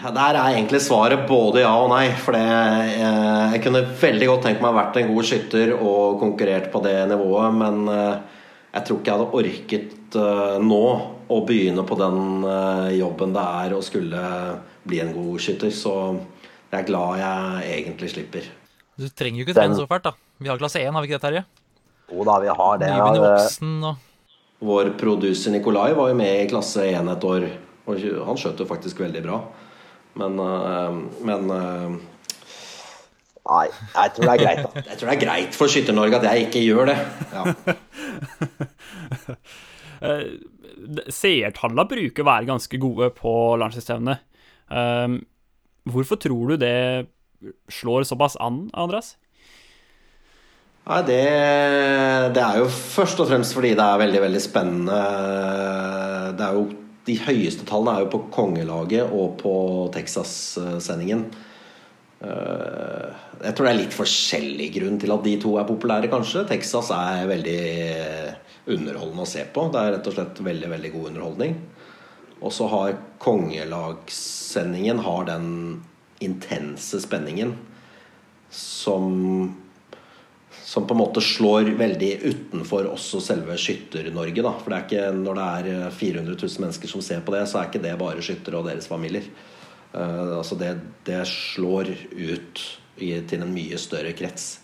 [0.01, 2.07] Ja, der er egentlig svaret både ja og nei.
[2.17, 5.73] For det, jeg, eh, jeg, kunne veldig godt tenkt meg å vært en god skytter
[5.75, 8.41] og konkurrert på det nivået, men uh,
[8.73, 10.81] jeg tror ikke jeg hadde orket uh, nå
[11.27, 12.17] å begynne på den
[12.95, 14.21] jobben det er å skulle
[14.87, 15.71] bli en god skytter.
[15.75, 15.93] Så
[16.71, 17.35] jeg er glad jeg
[17.77, 18.43] egentlig slipper.
[18.97, 20.13] Du trenger jo ikke trene så fælt, da.
[20.41, 21.43] Vi har klasse 1, har vi ikke det, Terje?
[22.11, 22.89] Jo da, vi har det.
[22.91, 23.95] Nyvind voksen og
[24.67, 27.43] Vår producer Nikolai var jo med i klasse 1 et år,
[27.85, 27.93] og
[28.25, 29.35] han skjøt jo faktisk veldig bra.
[30.17, 30.93] Men, eh,
[31.29, 31.89] men eh,
[33.47, 34.63] Nei, jeg tror det er greit.
[34.65, 34.69] Da.
[34.89, 36.97] Jeg tror det er greit for Skytter-Norge at jeg ikke gjør det.
[37.31, 37.43] Ja.
[41.13, 44.23] Seertallene bruker å være ganske gode på landslagsstevnet.
[44.67, 45.21] Um,
[45.87, 47.07] Hvorfor tror du det
[47.71, 49.15] slår såpass an, Andreas?
[50.87, 51.23] Nei, det,
[52.35, 54.99] det, er jo først og fremst fordi det er veldig, veldig spennende.
[56.39, 56.63] Det er jo,
[57.07, 59.53] de høyeste tallene er jo på kongelaget og på
[59.95, 61.25] Texas-sendingen.
[62.23, 66.47] Eh, jeg tror det er litt forskjellig grunn til at de to er populære, kanskje.
[66.49, 67.59] Texas er veldig
[68.67, 69.67] underholdende å se på.
[69.73, 71.55] Det er rett og slett veldig, veldig god underholdning.
[72.37, 75.47] Og så har kongelagssendingen har den
[76.23, 77.55] intense spenningen
[78.53, 79.55] som
[80.67, 84.43] som på en måte slår veldig utenfor også selve Skytter-Norge.
[84.43, 87.45] da, For det er ikke, når det er 400 000 mennesker som ser på det,
[87.47, 89.29] så er ikke det bare skyttere og deres familier.
[89.93, 90.73] Uh, altså det,
[91.07, 92.63] det, slår ut
[92.99, 94.57] i, til en mye større krets.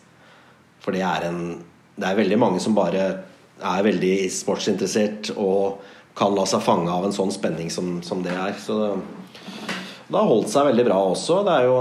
[0.84, 1.40] For det er en
[1.96, 3.24] Det er veldig mange som bare
[3.64, 5.84] er veldig sportsinteressert og
[6.18, 8.54] kan la seg fange av en sånn spenning som, som det er.
[8.62, 8.78] Så
[10.08, 11.40] det har holdt seg veldig bra også.
[11.48, 11.78] Det er jo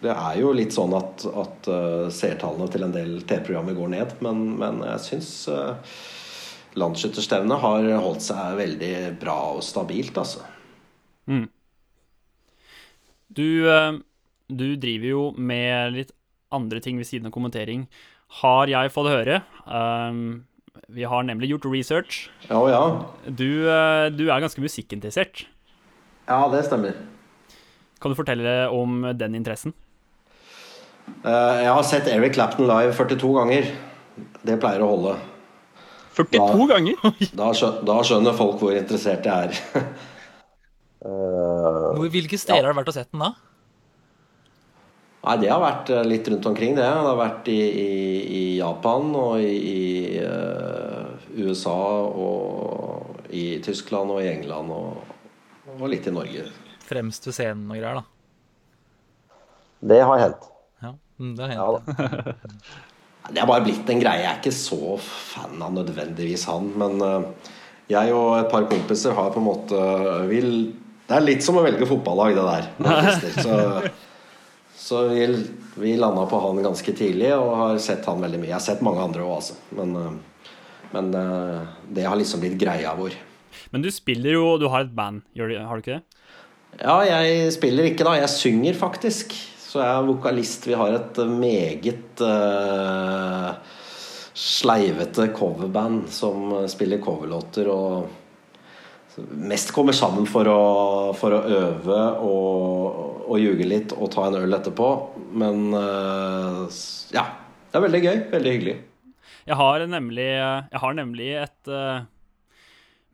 [0.00, 4.14] det er jo litt sånn at, at uh, seertallene til en del TV-programmer går ned,
[4.24, 5.76] men, men jeg syns uh,
[6.80, 10.46] landsskytterstevnet har holdt seg veldig bra og stabilt, altså.
[11.28, 11.44] Mm.
[13.28, 14.00] Du, uh,
[14.48, 16.16] du, driver jo med litt
[16.50, 17.84] andre ting ved siden av kommentering,
[18.38, 19.40] har jeg fått høre.
[19.66, 20.44] Um,
[20.90, 22.24] vi har nemlig gjort research.
[22.48, 22.82] Ja, ja.
[23.26, 23.66] Du,
[24.14, 25.44] du er ganske musikkinteressert.
[26.30, 26.94] Ja, det stemmer.
[28.00, 29.74] Kan du fortelle om den interessen?
[31.24, 33.68] Uh, jeg har sett Eric Clapton live 42 ganger.
[34.46, 35.16] Det pleier å holde.
[36.16, 37.02] 42 da, ganger?
[37.40, 37.50] da,
[37.90, 39.84] da, skjønner folk hvor interessert jeg er.
[41.06, 42.70] uh, Hvilke steder ja.
[42.70, 43.34] har du vært og sett den da?
[45.20, 46.86] Nei, Det har vært eh, litt rundt omkring, det.
[46.86, 47.90] Det har vært i, i,
[48.24, 51.76] i Japan og i, i uh, USA
[52.08, 55.12] og i Tyskland og i England og,
[55.76, 56.46] og litt i Norge.
[56.88, 58.06] Fremst ved scenen og greier, da?
[59.92, 60.48] Det har hendt.
[60.80, 60.94] Ja,
[61.36, 61.68] det, ja,
[63.32, 64.24] det er bare blitt en greie.
[64.24, 66.72] Jeg er ikke så fan av nødvendigvis han.
[66.80, 67.56] Men uh,
[67.92, 69.88] jeg og et par kompiser har på en måte
[70.32, 70.52] vil,
[71.08, 72.70] Det er litt som å velge fotballag, det der.
[73.44, 73.56] Så,
[74.90, 78.48] så vi, vi landa på han ganske tidlig og har sett han veldig mye.
[78.48, 79.54] Jeg har sett mange andre òg, altså.
[79.78, 83.14] Men, uh, men uh, det har liksom blitt greia vår.
[83.70, 86.24] Men du spiller jo Du har et band, har du ikke det?
[86.80, 88.16] Ja, jeg spiller ikke, da.
[88.18, 89.36] Jeg synger faktisk.
[89.62, 90.66] Så jeg er vokalist.
[90.66, 93.54] Vi har et meget uh,
[94.34, 98.10] sleivete coverband som spiller coverlåter og
[99.18, 104.36] mest kommer sammen for å, for å øve og, og ljuge litt og ta en
[104.40, 104.88] øl etterpå.
[105.40, 106.68] Men uh,
[107.14, 107.24] ja.
[107.70, 108.16] Det er veldig gøy.
[108.32, 108.76] Veldig hyggelig.
[109.46, 112.00] Jeg har nemlig, jeg har nemlig et uh,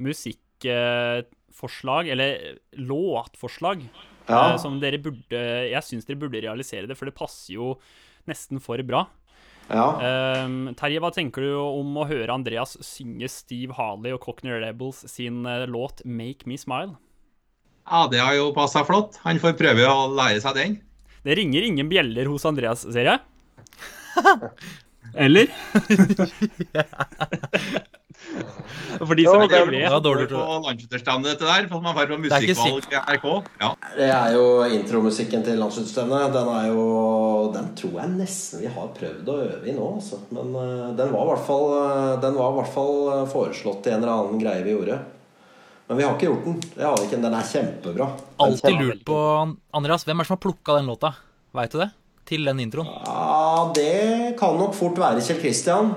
[0.02, 2.30] musikkforslag, eller
[2.76, 3.78] låtforslag,
[4.28, 4.52] ja.
[4.52, 7.66] uh, som dere burde Jeg syns dere burde realisere det, for det passer jo
[8.28, 9.02] nesten for bra.
[9.66, 9.86] Ja.
[10.44, 15.02] Um, Terje, hva tenker du om å høre Andreas synge Steve Harley og Cockney Rebels
[15.10, 16.94] sin uh, låt 'Make Me Smile'?
[17.86, 19.18] Ja, det har jo passa flott.
[19.22, 20.80] Han får prøve å lære seg den.
[21.26, 23.18] Det ringer ingen bjeller hos Andreas, ser jeg.
[25.26, 25.50] Eller?
[28.96, 31.66] For de som jo, det, er dårlig, på landsskytterstevnet dette der.
[31.70, 33.26] For man får på musikkvalg NRK.
[33.62, 33.70] Ja.
[33.96, 36.30] Det er jo intromusikken til landsskytterstevnet.
[36.36, 36.86] Den er jo
[37.54, 40.20] Den tror jeg nesten vi har prøvd å øve i nå, altså.
[40.34, 43.86] Men uh, den var i hvert fall uh, Den var i hvert fall uh, foreslått
[43.90, 44.98] i en eller annen greie vi gjorde.
[45.86, 46.58] Men vi har ikke gjort den.
[46.74, 47.20] Jeg har ikke.
[47.22, 48.10] Den er kjempebra.
[48.42, 49.20] Alltid lurt på,
[49.76, 51.12] Andreas, hvem er det som har plukka den låta?
[51.56, 51.92] Veit du det?
[52.26, 52.88] Til den introen?
[53.06, 55.92] Ja, det kan nok fort være Kjell Kristian.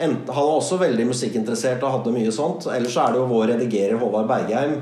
[0.00, 2.66] Han var også veldig musikkinteressert og hadde mye sånt.
[2.72, 4.78] Ellers er det jo vår redigerer Håvard Bergheim.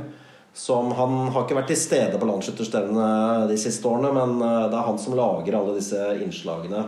[0.59, 4.79] Som han har ikke vært til stede på landsskytterstevnene de siste årene, men eh, det
[4.79, 6.83] er han som lager alle disse innslagene.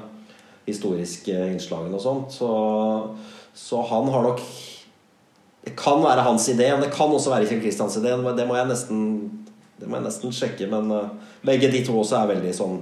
[0.66, 2.34] Historiske innslagene og sånt.
[2.34, 2.48] Så,
[3.54, 4.42] så han har nok
[5.60, 8.14] Det kan være hans idé, men det kan også være Kjell Kristians idé.
[8.16, 9.02] Det må jeg nesten,
[9.84, 10.70] må jeg nesten sjekke.
[10.72, 12.78] Men uh, begge de to også er veldig sånn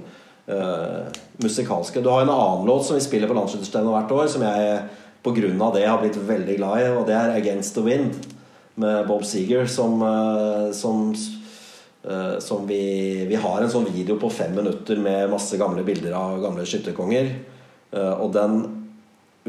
[0.47, 1.09] uh,
[1.43, 1.99] musikalske.
[1.99, 4.79] Du har en annen låt som vi spiller på landsskytterstevnet hvert år, som jeg
[5.23, 5.71] pga.
[5.73, 8.15] det har blitt veldig glad i, og det er 'Against the Wind'
[8.75, 11.15] med Bob Seeger, som, eh, som,
[12.03, 16.15] eh, som vi, vi, har en sånn video på fem minutter med masse gamle bilder
[16.15, 17.35] av gamle skytterkonger.
[17.91, 18.75] Eh, og den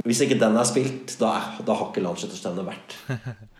[0.00, 2.94] Hvis ikke den er spilt, da, da har ikke landsskytterstevnet vært.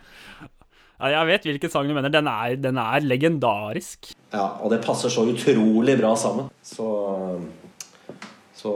[1.00, 2.12] Ja, jeg vet hvilken sang du mener.
[2.12, 4.10] Den er, den er, legendarisk.
[4.34, 6.50] Ja, og det passer så utrolig bra sammen.
[6.60, 6.84] Så
[8.60, 8.72] så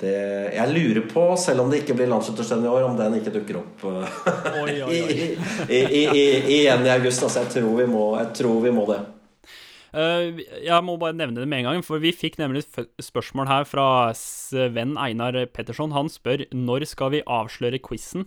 [0.00, 0.14] det
[0.56, 3.60] Jeg lurer på, selv om det ikke blir landsutstevne i år, om den ikke dukker
[3.60, 5.28] opp oi, oi, oi.
[5.76, 6.24] I, i, i,
[6.60, 7.22] igjen i august.
[7.22, 9.02] Altså, jeg tror vi må, tror vi må det.
[9.96, 12.66] Uh, jeg må bare nevne det med en gang, for vi fikk nemlig
[13.00, 13.86] spørsmål her fra
[14.18, 15.94] Sven Einar Petterson.
[15.96, 18.26] Han spør når skal vi avsløre quizen.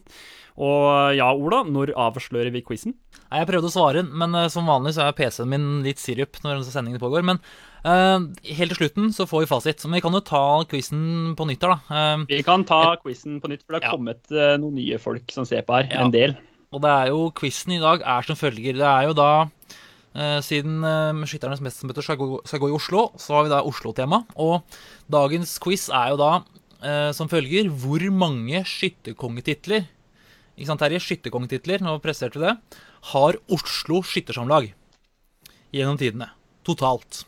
[0.60, 2.95] Og ja, Ola, når avslører vi quizen?
[3.30, 6.65] Jeg prøvde å svare, men uh, som vanlig så er PC-en min litt sirup når
[6.67, 7.24] sendingen pågår.
[7.26, 7.39] Men
[7.86, 9.86] uh, helt til slutten så får vi fasit.
[9.88, 11.80] Men vi kan jo ta quizen på nytt her, da.
[12.19, 13.95] Uh, vi kan ta quizen på nytt, for det har ja.
[13.95, 15.88] kommet noen nye folk som ser på her.
[15.93, 16.04] Ja.
[16.04, 16.36] En del.
[16.76, 18.76] Og det er jo quizen i dag er som følger.
[18.78, 19.32] Det er jo da
[20.43, 20.82] siden
[21.30, 24.24] Skytternes mestermøter skal, skal, gå i Oslo, så har vi da Oslo-tema.
[24.41, 24.65] Og
[25.08, 26.32] dagens quiz er jo da
[26.84, 29.88] eh, som følger Hvor mange skytterkongetitler
[30.60, 31.00] Ikke sant, Terje?
[31.00, 32.80] Skytterkongetitler, nå presterte vi det.
[33.13, 34.74] Har Oslo Skyttersamlag
[35.72, 36.28] gjennom tidene?
[36.67, 37.22] Totalt.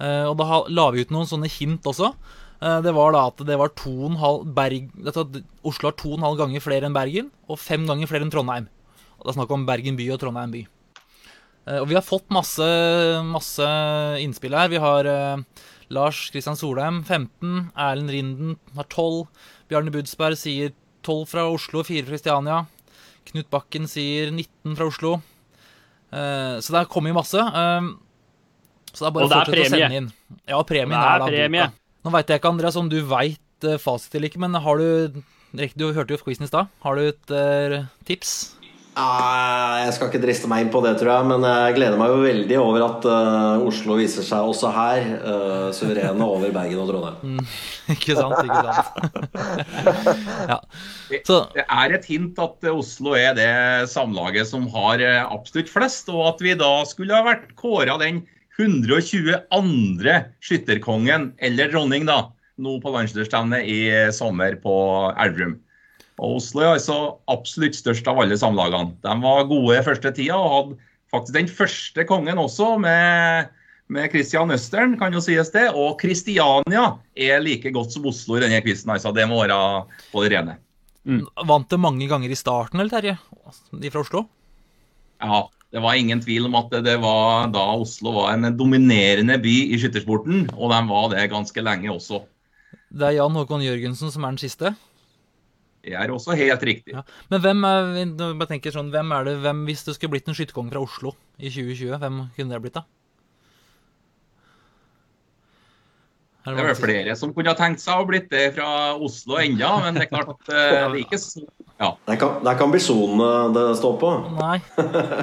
[0.00, 2.10] Eh, og da la vi ut noen sånne hint også.
[2.60, 4.90] Eh, det var da at det var to og en halv Berg,
[5.64, 8.34] Oslo har to og en halv ganger flere enn Bergen, og fem ganger flere enn
[8.34, 8.68] Trondheim.
[9.16, 10.62] Og det er snakk om Bergen by og Trondheim by.
[11.64, 12.68] Eh, Og vi har fått masse,
[13.24, 13.72] masse
[14.20, 14.68] innspill her.
[14.68, 15.08] Vi har
[15.90, 19.26] Lars Kristian Solheim 15, Erlend Rinden har 12,
[19.68, 20.72] Bjarne Budsberg sier
[21.10, 22.60] 12 fra Oslo, 4 fra Kristiania.
[23.30, 25.16] Knut Bakken sier 19 fra Oslo.
[26.10, 27.42] Eh, så det kommer jo masse.
[27.42, 27.90] Eh,
[28.90, 30.08] så det er bare å er fortsette å sende inn.
[30.50, 31.66] Ja, premien Det er da premie.
[31.68, 31.76] boka.
[32.00, 35.20] Nå veit jeg ikke, Andreas, om du veit uh, fasit eller ikke, men har du
[35.76, 36.70] Du hørte jo quizen i stad.
[36.84, 38.54] Har du et eh, tips?
[38.98, 42.10] Ah, Jeg skal ikke driste meg inn på det, tror jeg, men jeg gleder meg
[42.10, 46.90] jo veldig over at uh, Oslo viser seg også her uh, suverene over Bergen og
[46.90, 47.38] Trondheim.
[47.94, 48.34] ikke sant?
[48.42, 48.90] Ikke sant?
[50.52, 50.58] ja.
[51.28, 53.52] Så Det er et hint at Oslo er det
[53.94, 58.24] samlaget som har eh, absolutt flest, og at vi da skulle ha vært kåra den
[58.58, 60.18] 122.
[60.44, 62.24] skytterkongen, eller dronning, da,
[62.60, 63.80] nå på landsdelsstevnet i
[64.14, 64.74] sommer på
[65.14, 65.60] Elverum.
[66.20, 66.96] Og Oslo er altså
[67.32, 68.92] absolutt størst av alle samlagene.
[69.00, 70.76] De var gode første tida og hadde
[71.14, 73.48] faktisk den første kongen også, med,
[73.88, 75.70] med Christian Østern, kan jo sies det.
[75.72, 79.14] Og Kristiania er like godt som Oslo i denne quizen, altså.
[79.16, 79.60] Det må være
[80.12, 80.58] på det rene.
[81.48, 83.16] Vant det mange ganger i starten, eller Terje?
[83.80, 84.26] De fra Oslo?
[85.24, 85.40] Ja,
[85.72, 89.80] det var ingen tvil om at det var da Oslo var en dominerende by i
[89.80, 92.20] skyttersporten, og de var det ganske lenge også.
[92.92, 94.74] Det er Jan Håkon Jørgensen som er den siste.
[95.80, 96.92] Det er også helt riktig.
[96.92, 97.00] Ja.
[97.32, 97.86] Men hvem er,
[98.36, 101.14] bare tenker sånn, hvem er det, hvem, hvis det skulle blitt en skytterkonge fra Oslo
[101.40, 102.82] i 2020, hvem kunne det blitt da?
[106.44, 109.36] Er Det er vel flere som kunne ha tenkt seg å blitt det fra Oslo
[109.40, 111.40] enda, men det er klart at eh, det er ikke så
[111.80, 111.90] Ja.
[112.06, 114.10] Det er, ka- det er Kambisjonene det står på.
[114.36, 114.58] Nei.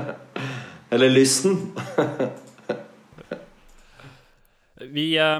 [0.93, 1.54] Eller Lysten.
[4.93, 5.39] Vi eh,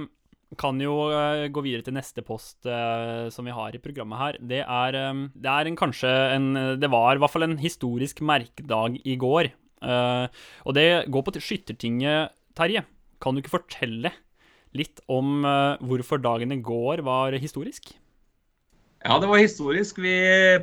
[0.55, 4.38] kan jo eh, gå videre til neste post eh, som vi har i programmet her.
[4.39, 8.23] Det er, eh, det er en, kanskje en Det var i hvert fall en historisk
[8.23, 9.51] merkedag i går.
[9.77, 12.81] Og det går på Skyttertinget, Terje.
[13.21, 14.10] Kan du ikke fortelle
[14.73, 15.45] litt om
[15.86, 17.91] hvorfor dagen i går var historisk?
[19.05, 19.99] Ja, det var historisk.
[20.01, 20.15] Vi,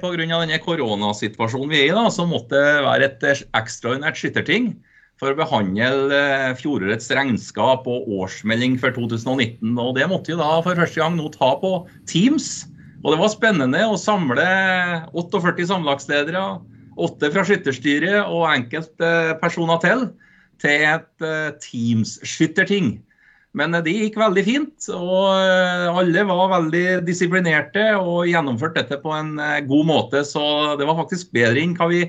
[0.02, 4.72] denne koronasituasjonen vi er i, da, så måtte det være et ekstraordinært skytterting
[5.20, 9.74] for å behandle eh, fjorårets regnskap og årsmelding for 2019.
[9.78, 11.72] Og Det måtte vi da for første gang nå ta på
[12.10, 12.66] Teams.
[13.04, 14.44] Og det var spennende å samle
[15.12, 16.44] 48 samlagsledere,
[16.94, 20.06] åtte fra skytterstyret og enkeltpersoner til,
[20.62, 22.96] til et eh, Teams-skytterting.
[23.58, 29.00] Men eh, det gikk veldig fint, og eh, alle var veldig disiplinerte og gjennomførte dette
[29.02, 30.24] på en eh, god måte.
[30.26, 30.42] Så
[30.80, 32.04] det var faktisk bedre enn hva vi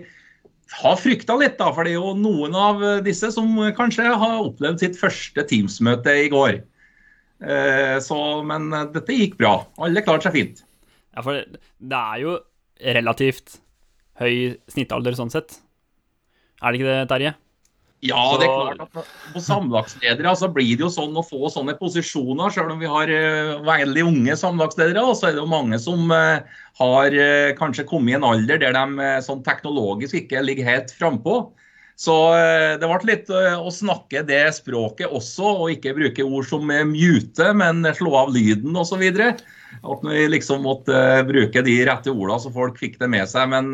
[0.74, 1.70] har frykta litt, da.
[1.76, 6.30] For det er jo noen av disse som kanskje har opplevd sitt første Teams-møte i
[6.34, 6.62] går.
[7.46, 9.58] Eh, Så, men dette gikk bra.
[9.78, 10.64] Alle klarte seg fint.
[11.16, 12.38] Ja, for det er jo
[12.96, 13.60] relativt
[14.20, 15.60] høy snittalder sånn sett.
[16.64, 17.34] Er det ikke det, Terje?
[18.06, 21.50] Ja, Så- det er klart at på samlagsledere så blir det jo sånn å få
[21.50, 25.80] sånne posisjoner, selv om vi har uh, veldig unge samlagsledere, så er det jo mange
[25.82, 26.46] som uh,
[26.78, 31.52] har uh, kanskje kommet i en alder der de sånn teknologisk ikke ligger helt frampå.
[31.96, 32.12] Så
[32.76, 37.88] det ble litt å snakke det språket også, og ikke bruke ord som mute, men
[37.96, 39.00] slå av lyden osv.
[39.00, 43.48] At vi liksom måtte bruke de rette ordene så folk fikk det med seg.
[43.48, 43.72] Men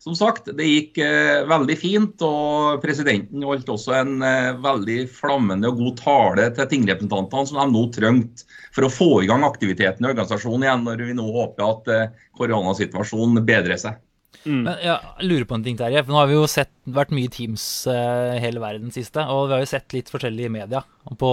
[0.00, 5.68] som sagt, det gikk eh, veldig fint, og presidenten holdt også en eh, veldig flammende
[5.68, 10.06] og god tale til tingrepresentantene som de nå trengte for å få i gang aktiviteten
[10.06, 14.00] i organisasjonen igjen, når vi nå håper at eh, koronasituasjonen bedrer seg.
[14.46, 16.00] Men jeg lurer på en ting, Terje.
[16.04, 19.20] For nå har vi jo sett, vært mye Teams uh, hele verden siste.
[19.28, 20.80] Og vi har jo sett litt forskjellig i media
[21.20, 21.30] på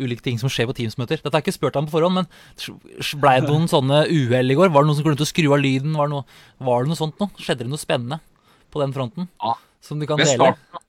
[0.00, 1.20] ulike ting som skjer på Teams-møter.
[1.20, 4.58] Dette har jeg ikke spurt ham på forhånd, men blei det noen sånne uhell i
[4.58, 4.72] går?
[4.74, 5.94] Var det noen som glemte å skru av lyden?
[5.98, 6.38] Var det noe,
[6.70, 7.30] var det noe sånt noe?
[7.38, 8.20] Skjedde det noe spennende
[8.74, 9.30] på den fronten?
[9.42, 9.56] Ja.
[9.84, 10.50] Som du kan Ved dele?
[10.50, 10.86] starten,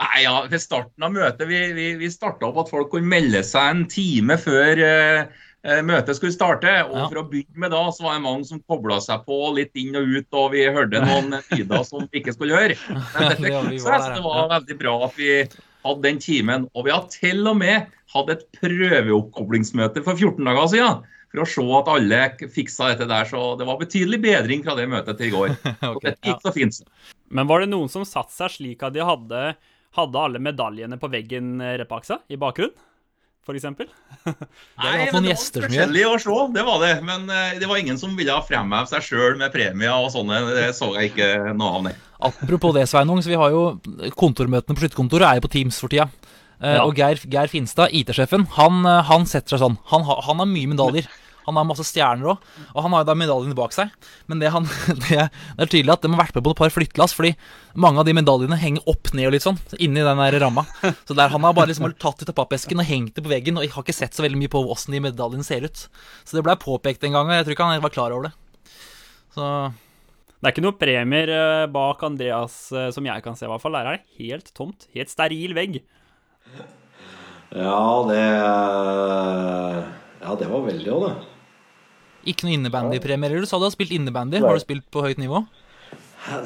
[0.00, 3.44] nei, ja, ved starten av møtet vi, vi, vi starta opp at folk kunne melde
[3.46, 6.70] seg en time før eh, møtet skulle starte.
[6.84, 7.04] og Ja.
[7.08, 9.96] For å begynne med da, så var det mange som kobla seg på litt inn
[9.96, 12.76] og ut, og vi hørte noen lyder som vi ikke skulle høre.
[12.88, 15.30] Men dette seg, så det var veldig bra at vi
[15.84, 16.68] hadde den timen.
[16.74, 21.02] Og vi har til og med hatt et prøveoppkoblingsmøte for 14 dager siden.
[21.34, 22.20] For å se at alle
[22.54, 23.26] fiksa dette der.
[23.26, 25.54] Så det var betydelig bedring fra det møtet til i går.
[25.64, 26.82] okay, Ok, dette gikk så fint.
[27.34, 29.44] Men var det noen som satte seg slik at de hadde,
[29.98, 32.76] hadde alle medaljene på veggen eh, seg, i bakgrunnen?
[33.52, 33.90] Eksempel?
[34.24, 35.26] Det har det var
[35.68, 36.92] forskjellig å se, det var det.
[37.04, 40.38] Men eh, det var ingen som ville fremheve seg sjøl med premier og sånne.
[40.56, 41.92] Det så jeg ikke noe av, nei.
[42.24, 43.66] Apropos det, Sveinung, så vi har jo
[44.16, 46.08] kontormøtene på Skytterkontoret er jo på Teams for tida.
[46.62, 46.86] Eh, Ja.
[46.86, 49.76] Og Geir, Geir Finstad, IT-sjefen, han, eh, han setter seg sånn.
[49.92, 51.10] Han, han har mye medaljer.
[51.46, 53.92] Han har masse stjerner òg, og han har jo da medaljene bak seg.
[54.30, 54.68] Men det, han,
[55.04, 57.34] det, det er tydelig at de har vært med på et par flyttelass, fordi
[57.80, 60.66] mange av de medaljene henger opp ned og litt sånn, inni den der ramma.
[61.04, 63.58] Så der han har bare liksom tatt ut av pappesken og hengt det på veggen,
[63.58, 65.86] og jeg har ikke sett så veldig mye på åssen de medaljene ser ut.
[66.24, 68.34] Så det blei påpekt en gang, og jeg tror ikke han var klar over det.
[69.34, 69.48] Så
[70.38, 73.62] Det er ikke noe premier eh, bak Andreas eh, som jeg kan se, i hvert
[73.62, 73.74] fall.
[73.78, 74.86] Der er det helt tomt.
[74.94, 75.80] Helt steril vegg.
[77.54, 78.24] Ja, det
[80.24, 81.33] Ja, det var veldig òg, det.
[82.30, 83.40] Ikke noe innebandypremier.
[83.44, 84.40] Du sa du har spilt innebandy.
[84.42, 85.44] Har du spilt på høyt nivå?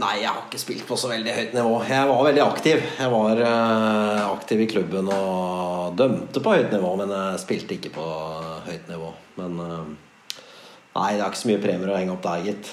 [0.01, 1.77] Nei, jeg har ikke spilt på så veldig høyt nivå.
[1.87, 2.81] Jeg var veldig aktiv.
[2.99, 7.93] Jeg var uh, aktiv i klubben og dømte på høyt nivå, men jeg spilte ikke
[7.95, 8.07] på
[8.67, 9.13] høyt nivå.
[9.39, 9.95] Men uh,
[10.99, 12.71] Nei, det er ikke så mye premier å henge opp der, gitt.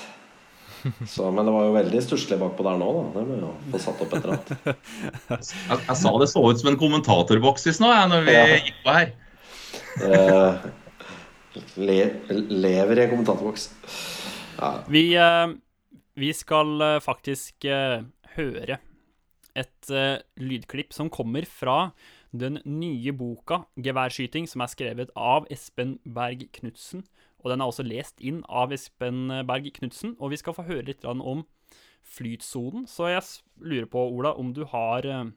[1.09, 3.03] Så, men det var jo veldig stusslig bakpå der nå, da.
[3.19, 4.81] Det må jo få satt opp et eller annet.
[5.35, 8.43] Jeg, jeg sa det så ut som en kommentatorboks i stad, når vi Ja.
[8.65, 9.13] gikk på her.
[11.79, 11.99] Le,
[12.49, 13.69] lever i en kommentatorboks.
[14.59, 14.71] Ja.
[14.87, 15.47] Vi, eh,
[16.19, 18.03] vi skal eh, faktisk eh,
[18.35, 18.79] høre
[19.55, 19.87] et
[20.35, 21.93] lydklipp som kommer fra
[22.35, 27.05] den nye boka 'Geværskyting', som er skrevet av Espen Berg Knutsen.
[27.39, 30.17] Og den er også lest inn av Espen Berg Knutsen.
[30.19, 31.45] Og vi skal få høre litt om
[32.03, 32.83] flytsonen.
[32.83, 33.23] Så jeg
[33.63, 35.31] lurer på, Ola, om du har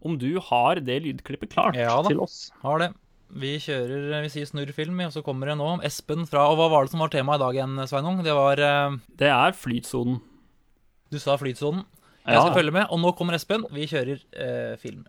[0.00, 2.48] Om du har det lydklippet klart Ja til oss?
[2.62, 2.94] Har det.
[3.30, 6.84] Vi kjører, vi sier snurrfilm, og så kommer det nå Espen fra Og hva var
[6.84, 8.22] det som var temaet i dag igjen, Sveinung?
[8.26, 10.18] Det var eh, Det er flytsonen.
[11.10, 11.84] Du sa flytsonen.
[12.26, 12.42] Jeg Ja.
[12.42, 13.64] skal følge med, og nå kommer Espen.
[13.72, 15.06] Vi kjører eh, film.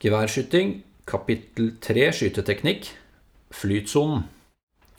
[0.00, 2.90] Geværskyting, kapittel 3 skyteteknikk,
[3.52, 4.24] flytsonen.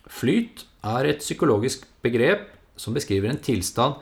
[0.08, 2.48] Flyt er et psykologisk begrep
[2.80, 3.98] som beskriver en tilstand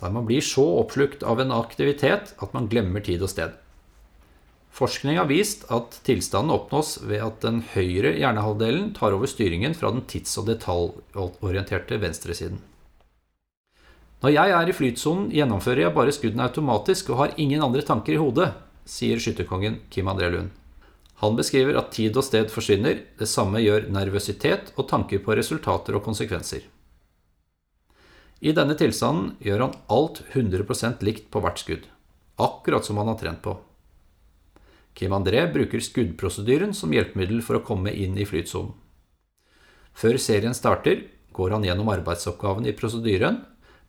[0.00, 3.54] der man blir så oppslukt av en aktivitet at man glemmer tid og sted.
[4.76, 9.88] Forskning har vist at tilstanden oppnås ved at den høyre hjernehalvdelen tar over styringen fra
[9.94, 12.58] den tids- og detaljorienterte venstresiden.
[14.20, 18.16] Når jeg er i flytsonen, gjennomfører jeg bare skuddene automatisk og har ingen andre tanker
[18.16, 18.50] i hodet,
[18.84, 20.50] sier skytterkongen Kim André Lund.
[21.24, 25.96] Han beskriver at tid og sted forsvinner, det samme gjør nervøsitet og tanker på resultater
[25.96, 26.66] og konsekvenser.
[28.44, 31.88] I denne tilstanden gjør han alt 100% likt på hvert skudd,
[32.36, 33.56] akkurat som han har trent på.
[34.96, 38.72] Kim André bruker skuddprosedyren som hjelpemiddel for å komme inn i flytsonen.
[39.96, 41.02] Før serien starter,
[41.36, 43.42] går han gjennom arbeidsoppgaven i prosedyren,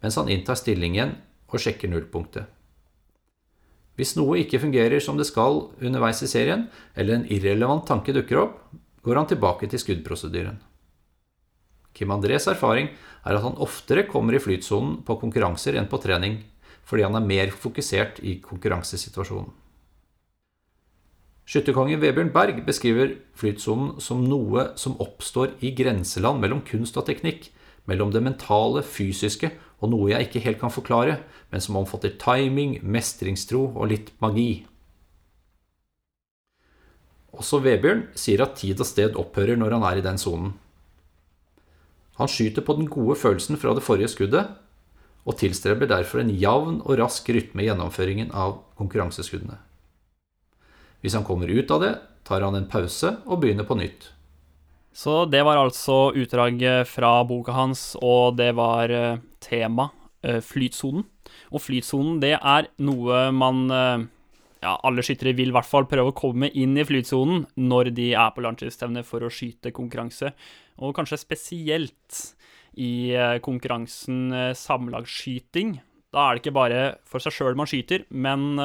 [0.03, 1.15] mens han inntar stillingen
[1.47, 2.47] og sjekker nullpunktet.
[3.97, 8.43] Hvis noe ikke fungerer som det skal underveis i serien, eller en irrelevant tanke dukker
[8.43, 8.57] opp,
[9.01, 10.59] går han tilbake til skuddprosedyren.
[11.97, 12.91] Kim Andrés erfaring
[13.23, 16.43] er at han oftere kommer i flytsonen på konkurranser enn på trening,
[16.87, 19.49] fordi han er mer fokusert i konkurransesituasjonen.
[21.47, 27.53] Skytterkongen Vebjørn Berg beskriver flytsonen som noe som oppstår i grenseland mellom kunst og teknikk,
[27.87, 31.21] mellom det mentale, fysiske og noe jeg ikke helt kan forklare,
[31.53, 34.65] men som omfatter timing, mestringstro og litt magi.
[37.37, 40.55] Også Vebjørn sier at tid og sted opphører når han er i den sonen.
[42.17, 44.49] Han skyter på den gode følelsen fra det forrige skuddet,
[45.27, 49.61] og tilstreber derfor en jevn og rask rytme i gjennomføringen av konkurranseskuddene.
[51.01, 51.95] Hvis han kommer ut av det,
[52.27, 54.11] tar han en pause og begynner på nytt.
[54.97, 59.91] Så det var altså utdrag eh, fra boka hans, og det var eh, tema
[60.25, 61.05] eh, flytsonen.
[61.53, 64.07] Og flytsonen, det er noe man eh,
[64.63, 68.07] Ja, alle skyttere vil i hvert fall prøve å komme inn i flytsonen når de
[68.17, 70.31] er på landslagsstevne for å skyte konkurranse,
[70.81, 72.23] og kanskje spesielt
[72.73, 73.13] i
[73.45, 75.75] konkurransen samlagsskyting.
[76.13, 78.57] Da er det ikke bare for seg sjøl man skyter, men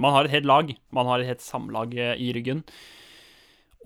[0.00, 0.72] man har et helt lag.
[0.96, 2.64] Man har et helt samlag eh, i ryggen.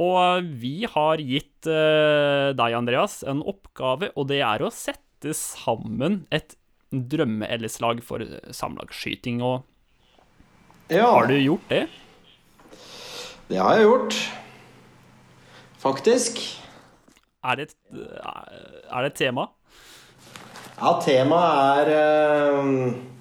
[0.02, 6.24] Og vi har gitt eh, deg, Andreas, en oppgave, og det er å sette sammen
[6.34, 6.56] et
[6.90, 9.42] drømme-LS-lag for eh, samlagsskyting.
[9.42, 9.62] Og
[10.90, 11.86] ja, har du gjort det?
[13.48, 14.18] det har jeg gjort.
[15.84, 16.42] Faktisk.
[17.44, 19.50] Er det et, er det et tema?
[20.74, 23.13] Ja, temaet er eh,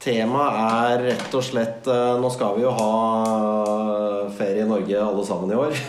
[0.00, 5.24] Temaet er rett og slett eh, Nå skal vi jo ha ferie i Norge alle
[5.28, 5.76] sammen i år.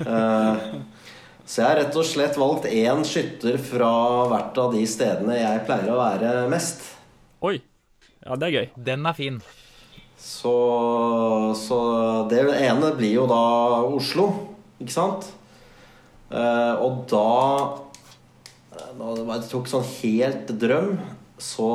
[0.00, 0.70] Eh,
[1.44, 3.90] Så jeg har rett og slett valgt én skytter fra
[4.30, 6.84] hvert av de stedene jeg pleier å være mest.
[7.42, 7.56] Oi.
[8.22, 8.68] Ja, det er gøy.
[8.86, 9.40] Den er fin.
[10.20, 10.54] Så,
[11.58, 11.80] så
[12.30, 13.40] det ene blir jo da
[13.88, 14.28] Oslo,
[14.78, 15.26] ikke sant?
[16.30, 17.26] Eh, og da
[19.00, 20.94] det tok sånn helt drøm,
[21.40, 21.68] så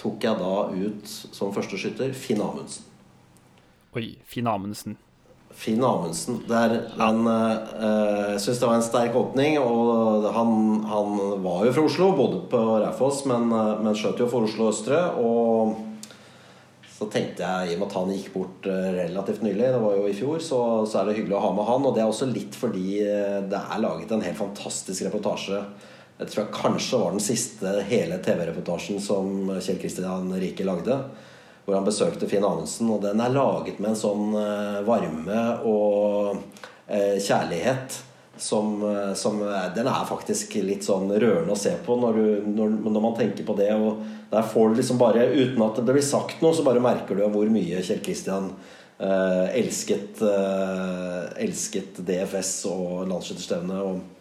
[0.00, 2.88] tok jeg da ut som første skytter Finn Amundsen.
[3.98, 4.96] Oi, Finn Amundsen.
[5.50, 6.40] Finn Amundsen.
[6.48, 9.58] Der han, eh, jeg syns det var en sterk åpning.
[9.58, 14.30] Og han, han var jo fra Oslo, bodde på Raufoss, men, eh, men skjøt jo
[14.30, 15.02] for Oslo Østre.
[15.18, 15.76] Og
[16.94, 19.98] så tenkte jeg, i og med at han gikk bort eh, relativt nylig, det var
[19.98, 21.86] jo i fjor, så, så er det hyggelig å ha med han.
[21.88, 23.00] Og det er også litt fordi
[23.50, 25.64] det er laget en helt fantastisk reportasje.
[26.20, 30.98] Jeg tror jeg kanskje var den siste hele TV-reportasjen som Kjell Kristian Rike lagde.
[31.64, 32.90] Hvor han besøkte Finn Amundsen.
[32.92, 36.42] Og den er laget med en sånn eh, varme og
[36.90, 38.00] kjærlighet
[38.40, 38.80] som,
[39.14, 39.36] som,
[39.76, 43.46] Den er faktisk litt sånn rørende å se på når, du, når, når man tenker
[43.46, 43.70] på det.
[43.76, 44.00] Og
[44.32, 47.24] der får du liksom bare, uten at det blir sagt noe, så bare merker du
[47.30, 48.50] hvor mye Kjell Kristian
[48.98, 54.19] eh, elsket, eh, elsket DFS og landsskytterstevnet.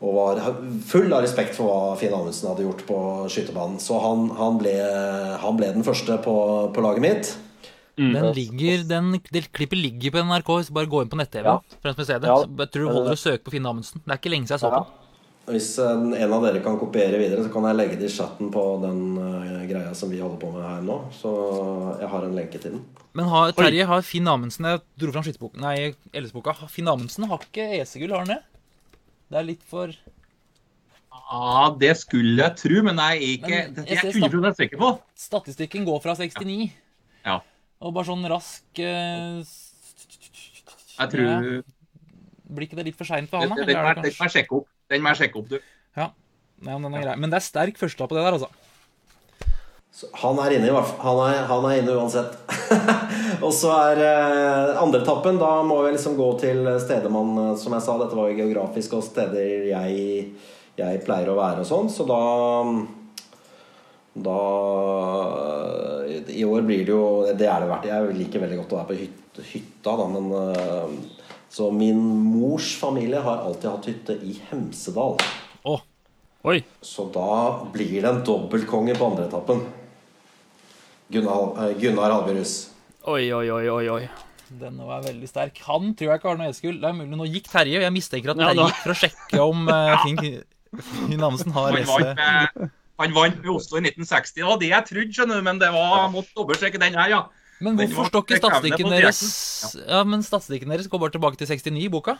[0.00, 0.40] Og, var
[0.88, 2.98] full av respekt for hva Finn Amundsen hadde gjort på
[3.32, 3.76] skytebanen.
[3.82, 4.72] Så han, han, ble,
[5.42, 6.34] han ble, den første på,
[6.72, 7.32] på laget mitt.
[8.00, 8.14] Mm.
[8.14, 10.54] Den ligger, den, det klippet ligger på NRK.
[10.56, 11.44] Hvis du bare går inn på nett-TV.
[11.44, 11.58] Ja.
[11.84, 11.92] Ja.
[11.92, 14.00] Jeg tror du holder å søke på Finn Amundsen.
[14.06, 14.80] Det er ikke lenge siden jeg så ja.
[14.80, 14.96] den.
[15.50, 18.62] Hvis en av dere kan kopiere videre, så kan jeg legge det i chatten på
[18.84, 20.98] den uh, greia som vi holder på med her nå.
[21.16, 21.32] Så
[21.98, 22.84] jeg har en lenke til den.
[23.18, 26.54] Men har, Terje, har Finn Amundsen Jeg dro fram skytterboken Nei, LS-boka.
[26.70, 28.38] Finn Amundsen har ikke EC-gull, har han det?
[29.30, 29.92] Det er litt for
[31.10, 34.80] Ja, det skulle jeg tro, men jeg er ikke men, jeg, jeg er 100 sikker
[34.80, 34.88] på.
[35.18, 36.70] Statistikken går fra 69.
[37.26, 37.36] Ja.
[37.80, 39.38] Og bare sånn rask uh,
[40.96, 41.60] Jeg tror ja.
[42.50, 43.52] Blir ikke det litt for seint for han?
[43.54, 43.62] da?
[43.62, 44.66] Den, den, det, det må jeg sjekke opp.
[44.90, 45.60] Den må jeg sjekke opp, du.
[45.94, 46.08] Ja.
[46.60, 48.50] Nei, men, den er men det er sterk førstelapp på det der, altså.
[49.94, 52.34] Så han er inne, i han er, han er inne uansett.
[53.46, 55.40] og så er eh, andretappen.
[55.40, 58.40] Da må vi liksom gå til steder man eh, Som jeg sa, dette var jo
[58.40, 60.24] geografisk og steder jeg,
[60.80, 61.92] jeg pleier å være og sånn.
[61.92, 62.22] Så da
[64.20, 64.40] da
[66.34, 67.04] I år blir det jo
[67.38, 67.90] Det er det verdt.
[67.90, 71.18] Jeg liker veldig godt å være på hytta, da, men eh,
[71.50, 75.16] så min mors familie har alltid hatt hytte i Hemsedal.
[75.66, 75.80] Oh.
[76.46, 76.60] Oi.
[76.80, 79.64] Så da blir det en dobbeltkonge på andre etappen.
[81.10, 82.69] Gunnar, eh, Gunnar Halbjørhus.
[83.08, 84.02] Oi, oi, oi, oi, oi.
[84.60, 85.60] Den var veldig sterk.
[85.68, 86.80] Han tror jeg ikke har noe eskull.
[86.82, 87.80] Det er mulig Nå gikk Terje.
[87.80, 90.04] Jeg mistenker at Terje gikk for å sjekke om uh,
[90.90, 92.70] Finn Amundsen har ese.
[93.00, 94.34] Han vant med Oslo i 1960.
[94.36, 97.22] Det var det jeg trodde, skjønner du, men det var, måtte dobbeltsjekke den her, ja.
[97.64, 99.18] Men hvorfor står ikke statistikken deres
[99.84, 102.16] Ja, men statistikken deres går bare tilbake til 69 i boka?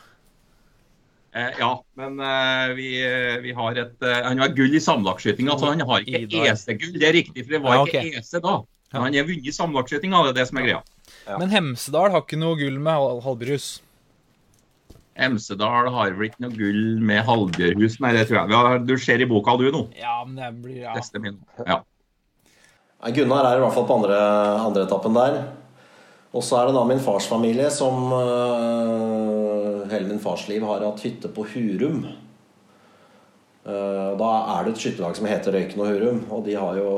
[1.31, 5.53] Eh, ja, men eh, vi, eh, vi, har et eh, Han har gull i sammenlagtskytinga,
[5.53, 8.09] Altså, han har ikke EC-gull, det er riktig, for det var ja, okay.
[8.09, 8.57] ikke EC da.
[8.91, 10.81] Men han har vunnet sammenlagtskytinga, det er det som er greia.
[11.27, 11.37] Ja.
[11.39, 13.69] Men Hemsedal har ikke noe gull med halvbjørhus?
[15.19, 18.83] Hemsedal har vel ikke noe gull med Halbjørhus, nei, det tror jeg.
[18.87, 19.85] Du ser i boka, du nå.
[19.99, 20.95] Ja, men det blir ja.
[20.95, 21.39] Beste min.
[21.67, 21.81] Ja.
[23.11, 24.17] Gunnar er i hvert fall på andre,
[24.61, 25.41] andre etappen der.
[26.31, 30.85] Og så er det da min fars familie som uh, hele min fars liv har
[30.85, 32.05] hatt hytte på Hurum.
[33.61, 36.21] Uh, da er det et skytterlag som heter Røyken og Hurum.
[36.33, 36.93] Og de har jo,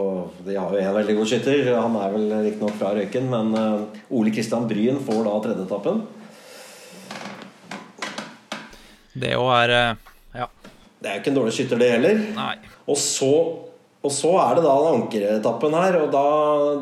[0.46, 1.74] de har jo en veldig god skytter.
[1.76, 6.02] Han er vel riktignok fra Røyken, men uh, Ole Kristian Bryn får da tredjeetappen.
[9.14, 9.76] Det òg er
[10.34, 10.48] Ja.
[11.04, 12.26] Det er jo ikke en dårlig skytter, det heller.
[12.38, 12.56] Nei.
[12.88, 13.34] Og så
[14.04, 16.24] og så er det da ankeretappen her, og da,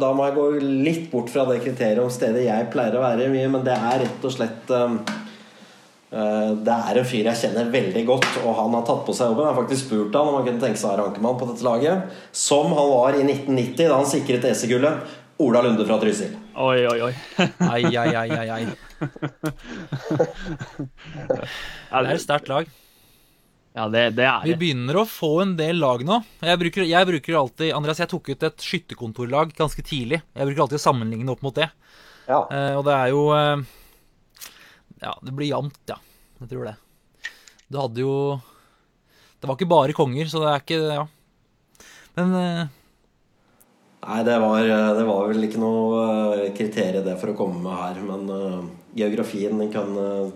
[0.02, 0.46] da, må jeg gå
[0.88, 4.02] litt bort fra det kriteriet om stedet jeg pleier å være mye, men det er
[4.02, 4.74] rett og slett
[6.12, 9.46] Det er en fyr jeg kjenner veldig godt, og han har tatt på seg jobben.
[9.46, 11.64] Jeg har faktisk spurt han om han kunne tenke seg å være ankermann på dette
[11.64, 12.18] laget.
[12.36, 15.18] Som han var i 1990, da han sikret EC-gullet.
[15.42, 16.36] Ola Lunde fra Trysil.
[16.60, 17.14] Oi, oi, oi.
[17.72, 18.66] ai, ai, ai, ai, ai.
[21.32, 22.68] det er et sterkt lag.
[23.72, 26.20] Ja, det, det er Vi begynner å få en del lag nå.
[26.44, 30.20] Jeg bruker, jeg bruker alltid Andreas, jeg tok ut et skytterkontorlag ganske tidlig.
[30.36, 31.70] Jeg bruker alltid å sammenligne opp mot det.
[32.28, 32.44] Ja.
[32.52, 33.64] Eh, og det er jo eh,
[35.02, 35.98] Ja, det blir jevnt, ja.
[36.42, 36.76] Jeg tror det.
[37.72, 38.14] Du hadde jo
[39.42, 41.08] Det var ikke bare konger, så det er ikke Ja.
[42.18, 42.78] Men eh,
[44.02, 44.66] Nei, det var,
[44.98, 46.06] det var, vel ikke noe
[46.42, 48.00] eh, kriterium det for å komme med her.
[48.02, 48.64] Men uh,
[48.98, 50.32] geografien kan uh,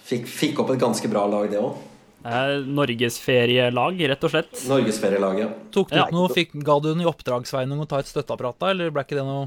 [0.00, 1.76] fikk, fikk, opp et ganske bra lag, det òg.
[2.24, 4.52] Norgesferielag, rett og slett.
[4.70, 5.48] Norgesferielag, ja.
[5.74, 6.06] Tok du ja.
[6.14, 9.04] noe, fikk, Ga du den i oppdrag Sveinung, å ta et støtteapparat da, eller ble
[9.04, 9.44] ikke det noe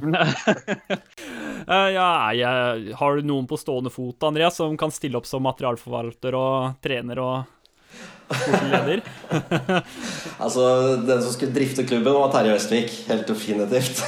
[1.65, 5.45] uh, Ja, jeg, har du noen på stående fot, Andreas, som kan stille opp som
[5.47, 7.35] materialforvalter og trener og
[8.27, 9.01] sportslig leder.
[10.43, 10.63] altså,
[11.07, 12.91] den som skulle drifte klubben, var Terje Vestvik.
[13.07, 14.03] Helt definitivt.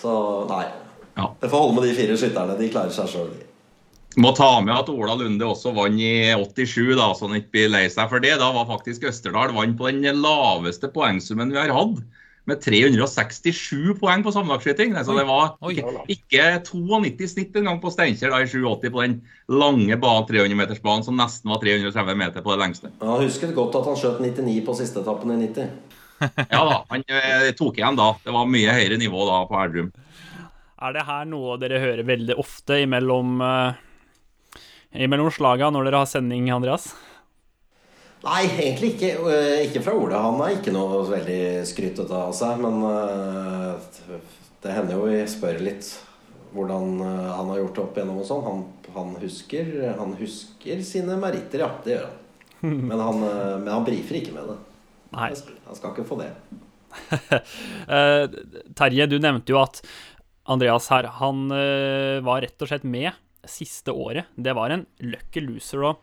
[0.00, 0.64] Så nei.
[1.16, 1.34] Ja.
[1.40, 2.58] Det får holde med de fire skytterne.
[2.58, 3.30] De klarer seg sjøl.
[4.16, 7.72] Må ta med at Ola Lunde også vant i 87, da, så han ikke blir
[7.74, 8.38] lei seg for det.
[8.40, 11.98] Da var faktisk Østerdal vant på den laveste poengsummen vi har hatt,
[12.46, 14.94] med 367 poeng på sammenlagsskyting.
[15.04, 19.18] Så det var ikke, ikke 92 snitt engang på Steinkjer da i 87 på den
[19.52, 22.92] lange 300-metersbanen som nesten var 330 meter på det lengste.
[23.02, 25.76] Han husket godt at han skjøt 99 på siste etappen i 90.
[26.54, 28.14] Ja da, han eh, tok igjen da.
[28.24, 29.90] Det var mye høyere nivå da på Erdrum.
[30.76, 33.85] Er det her noe dere hører veldig ofte imellom, uh,
[34.94, 36.92] imellom slaga når dere har sending, Andreas?
[38.26, 39.12] Nei, egentlig ikke.
[39.30, 40.18] Eh, Ikke fra Ole.
[40.18, 42.58] Han er ikke noe veldig skrytete av seg.
[42.62, 44.20] Men eh,
[44.64, 45.92] det hender jo vi spør litt
[46.56, 48.46] hvordan eh, han har gjort det opp igjennom og sånn.
[48.46, 48.62] Han,
[48.96, 51.70] han, husker, han husker sine meritter, ja.
[51.84, 52.22] Det gjør han.
[52.90, 54.54] Men han, men han brifer ikke med det.
[55.12, 55.26] Nei.
[55.68, 56.30] Han skal ikke få det.
[58.80, 59.82] Terje, du nevnte jo at
[60.50, 61.44] Andreas her, han
[62.26, 63.12] var rett og slett med
[63.50, 64.28] siste året.
[64.36, 66.02] Det var en lucky loser og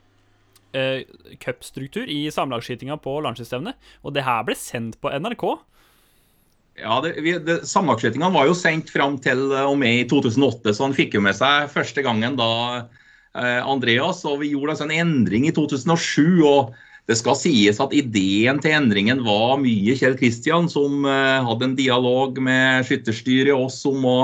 [0.77, 1.03] uh,
[1.43, 3.77] cupstruktur i samlagsskytinga på landslagsstevnet.
[4.03, 5.47] Og det her ble sendt på NRK.
[6.81, 6.97] Ja,
[7.69, 11.21] Sammenlagtskytingene var jo sendt fram til eh, og med i 2008, så han fikk jo
[11.21, 12.49] med seg første gangen da
[12.81, 14.23] uh, Andreas.
[14.25, 16.41] Og vi gjorde altså en endring i 2007.
[16.41, 16.73] og
[17.05, 21.77] det skal sies at ideen til endringen var mye Kjell Kristian, som uh, hadde en
[21.77, 24.17] dialog med skytterstyret og oss om å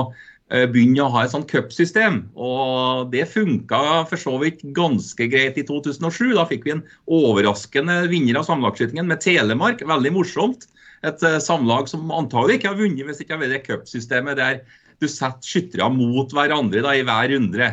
[0.50, 2.24] begynne å ha et sånt cupsystem.
[2.34, 6.32] Og det funka for så vidt ganske greit i 2007.
[6.34, 9.84] Da fikk vi en overraskende vinner av sammenlagtskytingen med Telemark.
[9.86, 10.66] Veldig morsomt.
[11.06, 14.40] Et eh, samlag som antagelig ikke har vunnet hvis det ikke har vært det cupsystemet
[14.40, 14.58] der
[15.00, 17.70] du setter skyttere mot hverandre da, i hver runde.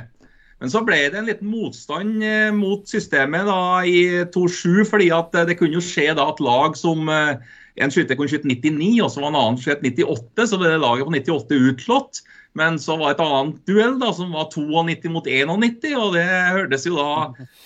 [0.57, 5.35] Men så ble det en liten motstand eh, mot systemet da i 2-7, fordi at
[5.37, 7.35] eh, det kunne jo skje da at lag som eh,
[7.77, 10.81] en skytter kunne skyte 99, og så var en annen skjøt 98, så ble det
[10.81, 12.23] laget på 98 utslått.
[12.57, 16.87] Men så var et annet duell da, som var 92 mot 91, og det hørtes
[16.87, 17.09] jo da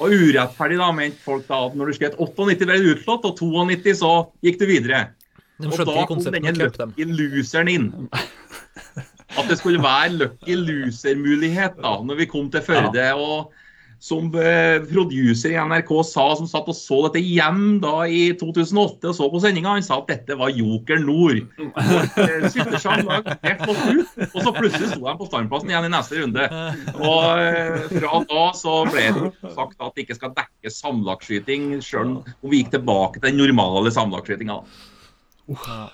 [0.02, 3.40] var urettferdig, da, mente folk da, at når du skrev 98 ble det utslått, og
[3.40, 4.12] 92 så
[4.44, 5.06] gikk du videre.
[5.62, 7.90] De Og da kom denne lucky loseren inn.
[9.40, 13.06] At det skulle være lucky loser-mulighet da, når vi kom til Førde.
[13.16, 13.54] og
[14.02, 19.12] som eh, producer i NRK sa, som satt og så dette hjem da i 2008
[19.12, 21.44] og så på sendinga, han sa at dette var Joker Nord.
[21.62, 22.48] Eh,
[23.46, 26.50] helt ut, og så plutselig sto de på standplassen igjen i neste runde.
[26.98, 32.18] Og eh, fra da så ble det sagt at det ikke skal dekke samlagsskyting, sjøl
[32.18, 34.62] om vi gikk tilbake til den normale samlagsskytinga.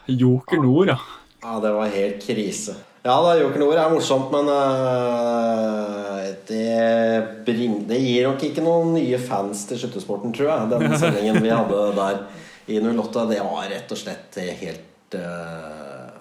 [0.07, 1.01] Joker Nord, ja.
[1.43, 2.79] Ja, det var helt krise.
[3.07, 8.97] Ja da, Joker Nord er morsomt, men uh, det, bring, det gir nok ikke noen
[8.97, 10.67] nye fans til skyttersporten, tror jeg.
[10.73, 12.19] Den sendingen vi hadde der
[12.67, 16.19] i 08, det var rett og slett helt uh,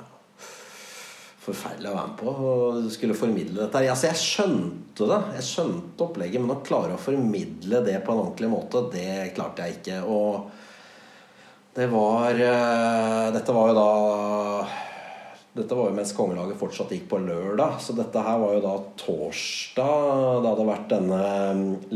[1.48, 2.36] forferdelig å være med på.
[2.52, 3.82] Og skulle formidle dette.
[3.82, 5.20] Altså, jeg skjønte det.
[5.40, 9.66] Jeg skjønte opplegget, men å klare å formidle det på en ordentlig måte, det klarte
[9.66, 10.04] jeg ikke.
[10.06, 13.92] Og det var uh, Dette var jo da
[15.56, 18.74] dette var jo mens kongelaget fortsatt gikk på lørdag, så dette her var jo da
[19.00, 20.42] torsdag.
[20.42, 21.20] Det hadde vært denne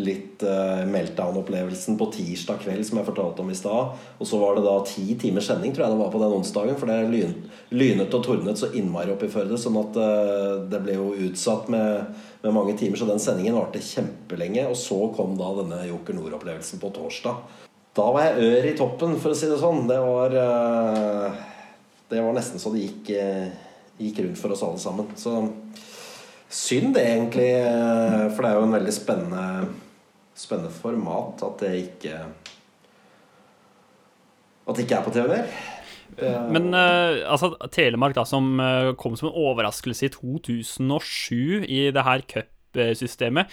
[0.00, 4.00] litt uh, meltdown-opplevelsen på tirsdag kveld som jeg fortalte om i stad.
[4.16, 6.78] Og så var det da ti timers sending, tror jeg det var på den onsdagen,
[6.80, 7.36] for det lyn,
[7.76, 11.68] lynet og tordnet så innmari opp i Førde, sånn at uh, det ble jo utsatt
[11.74, 14.64] med, med mange timer, så den sendingen varte kjempelenge.
[14.72, 17.44] Og så kom da denne Joker Nord-opplevelsen på torsdag.
[17.98, 19.84] Da var jeg ør i toppen, for å si det sånn.
[19.90, 21.40] Det var uh,
[22.10, 23.50] det var nesten så det gikk, eh,
[24.00, 25.10] gikk rundt for oss alle sammen.
[25.18, 25.34] Så
[26.50, 27.50] synd det, egentlig.
[27.54, 29.68] eh, For det er jo en veldig spennende,
[30.34, 32.16] spennende format at det ikke
[34.66, 35.46] At det ikke er på TV mer.
[36.50, 42.04] Men uh, altså, Telemark, da, som uh, kom som en overraskelse i 2007 i det
[42.06, 43.50] her cupsystemet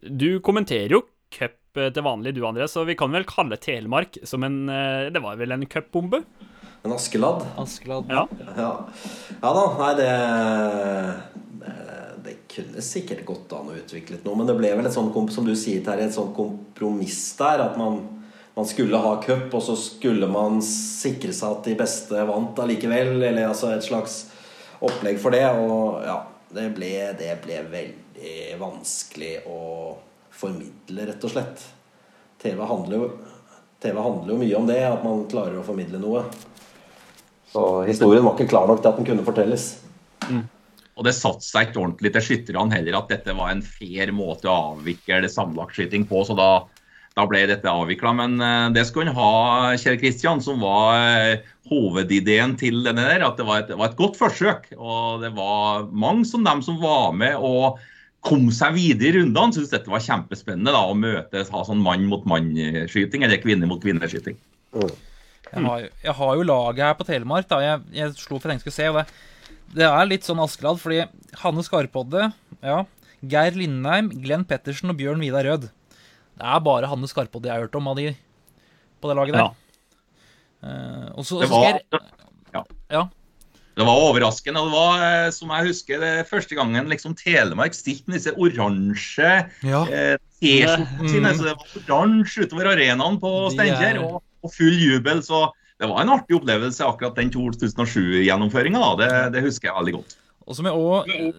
[0.00, 1.02] Du kommenterer jo
[1.34, 5.10] cup eh, til vanlig, du André, så vi kan vel kalle Telemark som en uh,
[5.12, 6.22] Det var vel en cupbombe?
[6.86, 7.42] En Askeladd.
[7.56, 8.04] Askeladd.
[8.08, 8.28] Ja.
[8.56, 8.86] Ja.
[9.42, 10.10] ja da, nei det,
[11.62, 11.72] det
[12.24, 15.48] Det kunne sikkert gått an å utvikle noe, men det ble vel et sånt, som
[15.48, 17.64] du sier, Terje, et sånt kompromiss der.
[17.64, 17.98] At man,
[18.54, 23.16] man skulle ha cup, og så skulle man sikre seg at de beste vant allikevel.
[23.18, 24.20] Eller altså et slags
[24.78, 25.42] opplegg for det.
[25.58, 26.20] Og ja,
[26.54, 29.62] det ble, det ble veldig vanskelig å
[30.30, 31.70] formidle, rett og slett.
[32.46, 33.14] TV handler jo
[33.82, 36.22] TV handler jo mye om det, at man klarer å formidle noe.
[37.52, 39.68] Så historien var ikke klar nok til at den kunne fortelles.
[40.96, 44.48] Og det satte seg ikke ordentlig til skytterne heller at dette var en fair måte
[44.48, 46.22] å avvikle sammenlagtskyting på.
[46.24, 46.64] Så da,
[47.18, 48.14] da ble dette avvikla.
[48.16, 53.26] Men eh, det skulle han ha, Kjell Kristian, som var eh, hovedideen til denne der.
[53.28, 54.70] At det var et, det var et godt forsøk.
[54.78, 57.76] Og det var mange som dem som var med og
[58.26, 62.08] kom seg videre i rundene, syntes dette var kjempespennende da, å møtes, ha sånn mann
[62.10, 64.34] mot mann-skyting, eller kvinne mot kvinne-skyting.
[64.74, 64.96] Mm.
[65.52, 67.48] Jeg, har, jeg, har, jo laget her på Telemark.
[67.50, 68.90] da, Jeg, jeg slo for jeg å skulle se.
[68.90, 69.06] og det,
[69.76, 71.04] det er litt sånn Askeladd, fordi
[71.42, 72.30] Hanne Skarpodde,
[72.64, 72.82] ja,
[73.26, 75.68] Geir Lindheim, Glenn Pettersen og Bjørn Vidar Rød.
[76.36, 78.10] Det er bare Hanne Skarpodde jeg har hørt om av de
[79.00, 79.46] på det laget der.
[79.46, 79.54] Ja.
[80.66, 81.78] Uh, og så, det, var,
[82.54, 82.62] ja.
[82.90, 83.02] ja.
[83.76, 84.60] det var overraskende.
[84.60, 88.34] og Det var, eh, som jeg husker, det første gangen liksom Telemark stilte med disse
[88.34, 89.32] oransje
[89.62, 89.82] ja.
[89.84, 91.32] eh, T-skjortene sine.
[91.32, 91.38] Mm.
[91.38, 94.22] Så det var oransje utover arenaen på Steinkjer, og,
[94.52, 95.22] full jubel.
[95.24, 95.46] Så
[95.80, 98.82] det var en artig opplevelse, akkurat den 2007-gjennomføringa.
[99.00, 100.16] Det, det, husker jeg veldig godt.
[100.46, 101.30] Og som jeg også,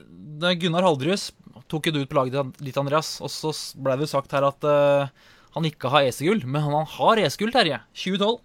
[0.62, 1.32] Gunnar Haldrus
[1.72, 3.18] tok jo du ut på laget litt, Andreas.
[3.24, 5.10] Og så ble det jo sagt her at uh,
[5.56, 7.82] han ikke har EC-gull, men han har EC-gull, Terje.
[7.98, 8.38] 2012.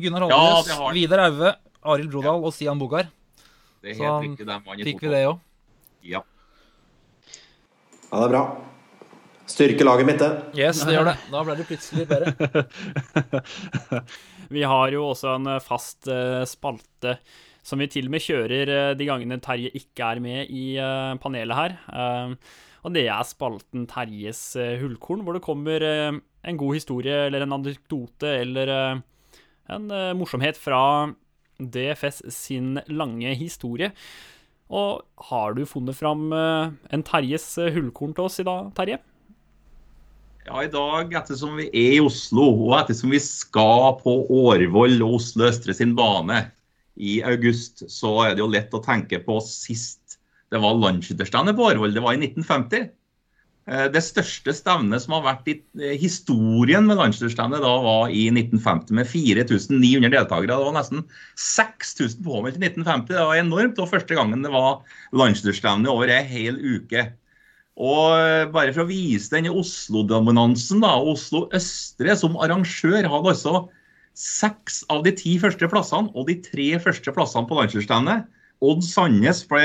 [0.00, 2.46] Gunnar Haldres, ja, Vidar Aue, Arild Brodal ja.
[2.46, 3.10] og Sian Bogar.
[3.80, 5.40] Det er helt så riktig, fikk vi det òg.
[6.06, 6.20] Ja.
[7.32, 8.44] ja, det er bra.
[9.50, 10.30] Styrke laget mitt, det.
[10.58, 11.16] Yes, det gjør det.
[11.32, 12.64] Da ble det plutselig bedre.
[14.54, 17.16] vi har jo også en eh, fast uh, spalte
[17.66, 20.64] som vi til og med kjører uh, de gangene Terje ikke er med i
[21.22, 21.78] panelet her.
[22.80, 28.30] Og det er spalten Terjes hullkorn, hvor det kommer en god historie eller en anekdote
[28.40, 28.72] eller
[29.68, 30.80] en morsomhet fra
[31.60, 33.90] DFS sin lange historie.
[34.72, 39.02] Og har du funnet fram en Terjes hullkorn til oss i dag, Terje?
[40.50, 45.20] Ja, i dag, ettersom vi er i Oslo, og ettersom vi skal på Årvoll og
[45.20, 46.40] Oslo Østre sin bane
[46.98, 50.16] i august, så er det jo lett å tenke på sist
[50.50, 51.94] det var landsskytterstevne på Årvoll.
[51.94, 52.88] Det var i 1950.
[53.70, 58.26] Eh, det største stevnet som har vært i eh, historien med landsskytterstevne, da var i
[58.32, 60.50] 1950 med 4900 deltakere.
[60.50, 61.06] Det var nesten
[61.38, 63.14] 6000 påmeldt i 1950.
[63.14, 63.78] Det var enormt.
[63.78, 64.82] Og første gangen det var
[65.14, 67.12] landsskytterstevne over ei hel uke.
[67.80, 73.62] Og eh, bare for å vise denne Oslo-dominansen, da, Oslo Østre som arrangør hadde altså
[74.20, 78.28] seks av de ti første plassene og de tre første plassene på landslagsstevnet.
[78.60, 79.64] Odd Sandnes ble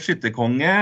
[0.00, 0.74] skytterkonge.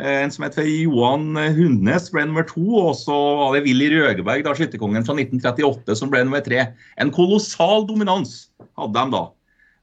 [0.00, 2.66] Eh, en som heter Johan Hundnes ble nummer to.
[2.82, 6.68] Og så var det Willy Røgeberg, da, skytterkongen fra 1938, som ble nummer tre.
[7.00, 9.24] En kolossal dominans hadde de da.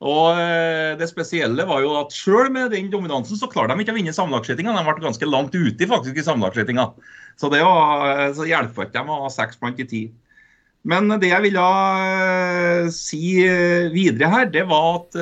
[0.05, 3.95] Og eh, Det spesielle var jo at selv med den dominansen så klarte de ikke
[3.95, 4.75] å vinne sammenlagtskytinga.
[4.77, 6.87] De ble ganske langt ute faktisk i sammenlagsskytinga.
[7.37, 10.03] Så det eh, hjelper ikke dem å ha seks blant de ti.
[10.87, 13.41] Men det jeg ville uh, si
[13.91, 15.17] videre her, det var at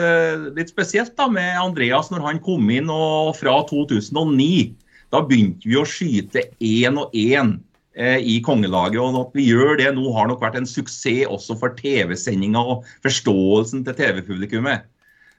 [0.54, 4.76] litt spesielt da med Andreas når han kom inn og fra 2009.
[5.16, 7.65] Da begynte vi å skyte én og én Eh,
[7.96, 9.00] i kongelaget.
[9.00, 12.84] Og at vi gjør det nå, har nok vært en suksess også for TV-sendinga og
[13.06, 14.84] forståelsen til TV-publikummet.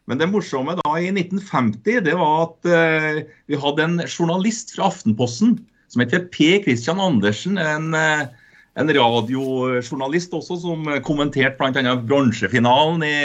[0.06, 4.86] Men det morsomme da i 1950 det var at eh, vi hadde en journalist fra
[4.92, 5.56] Aftenposten
[5.90, 6.60] som heter P.
[6.62, 7.58] Christian Andersen.
[7.58, 8.26] En, uh,
[8.78, 11.94] en radiojournalist også som kommenterte bl.a.
[12.06, 13.18] bronsefinalen i,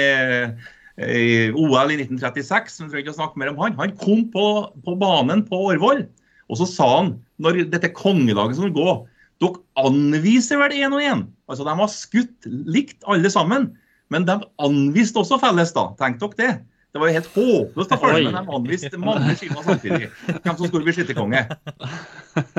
[1.01, 2.81] i, OL i 1936.
[2.85, 4.47] Men ikke å snakke mer om Han Han kom på,
[4.85, 6.05] på banen på Årvoll,
[6.49, 8.95] og så sa han når dette kongelaget skulle gå
[9.41, 11.23] dere anviser vel én og én.
[11.49, 13.71] Altså, de har skutt likt alle sammen.
[14.11, 15.89] Men de anviste også felles, da.
[15.99, 16.51] Tenk dere det.
[16.91, 18.35] Det var jo helt håpløst å følge med.
[18.35, 20.09] De anviste mange skiver samtidig.
[20.27, 21.45] Hvem som skulle bli skytterkonge.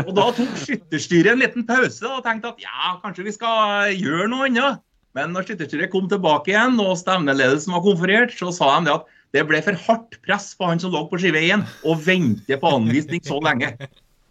[0.07, 4.31] Og da tok skytterstyret en liten pause og tenkte at ja, kanskje vi skal gjøre
[4.33, 4.81] noe annet.
[5.13, 9.11] Men når skytterstyret kom tilbake igjen og stevneledelsen var konferert, så sa de det at
[9.37, 12.73] det ble for hardt press på han som lå på skive 1, å vente på
[12.81, 13.75] anvisning så lenge.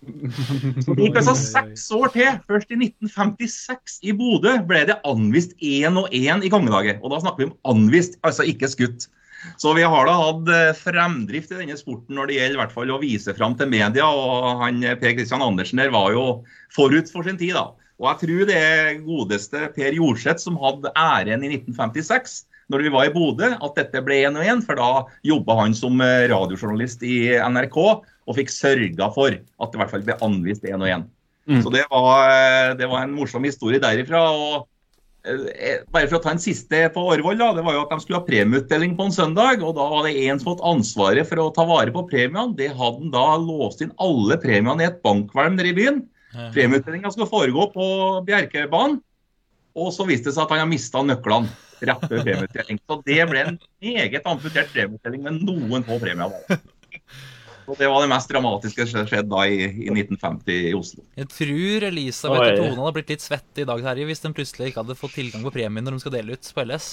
[0.02, 2.38] Det gikk altså seks år til.
[2.49, 7.02] Først i 1956 i Bodø ble det anvist én og én i kongelaget.
[7.04, 9.08] Og da snakker vi om anvist, altså ikke skutt.
[9.62, 12.74] Så vi har da hatt eh, fremdrift i denne sporten når det gjelder i hvert
[12.76, 14.06] fall å vise fram til media.
[14.10, 16.26] Og han eh, Per Kristian Andersen der var jo
[16.74, 17.72] forut for sin tid, da.
[18.02, 22.41] Og jeg tror det godeste Per Jorseth som hadde æren i 1956
[22.72, 24.64] når vi var i Bodø, at dette ble én og én.
[24.66, 29.78] For da jobba han som eh, radiojournalist i NRK og fikk sørga for at det
[29.78, 31.08] i hvert fall ble anvist én og én.
[31.50, 31.64] Mm.
[31.64, 34.22] Så det var, eh, det var, en morsom historie derifra.
[34.32, 34.68] og
[35.26, 38.00] eh, bare for å ta en siste på Årvoll, da, det var jo at de
[38.04, 39.66] skulle ha premieutdeling på en søndag.
[39.66, 42.56] og Da var det en som hadde ansvaret for å ta vare på premiene.
[42.58, 46.06] Det hadde han da låst inn alle premiene i et bankvalm i byen.
[46.56, 47.86] Premieutdelinga skulle foregå på
[48.28, 49.02] Bjerkebanen.
[49.76, 51.52] Og så viste det seg at han har mista nøklene
[51.90, 52.80] rett før premieutdeling.
[52.86, 56.34] Så det ble en meget amputert premieutdeling med noen få premier.
[57.70, 61.06] Og det var det mest dramatiske som skjedde da i, i 1950 i Oslo.
[61.20, 64.72] Jeg tror Elisabeth og Tone hadde blitt litt svette i dag Terje, hvis de plutselig
[64.72, 66.90] ikke hadde fått tilgang på premien når de skal dele ut på LS.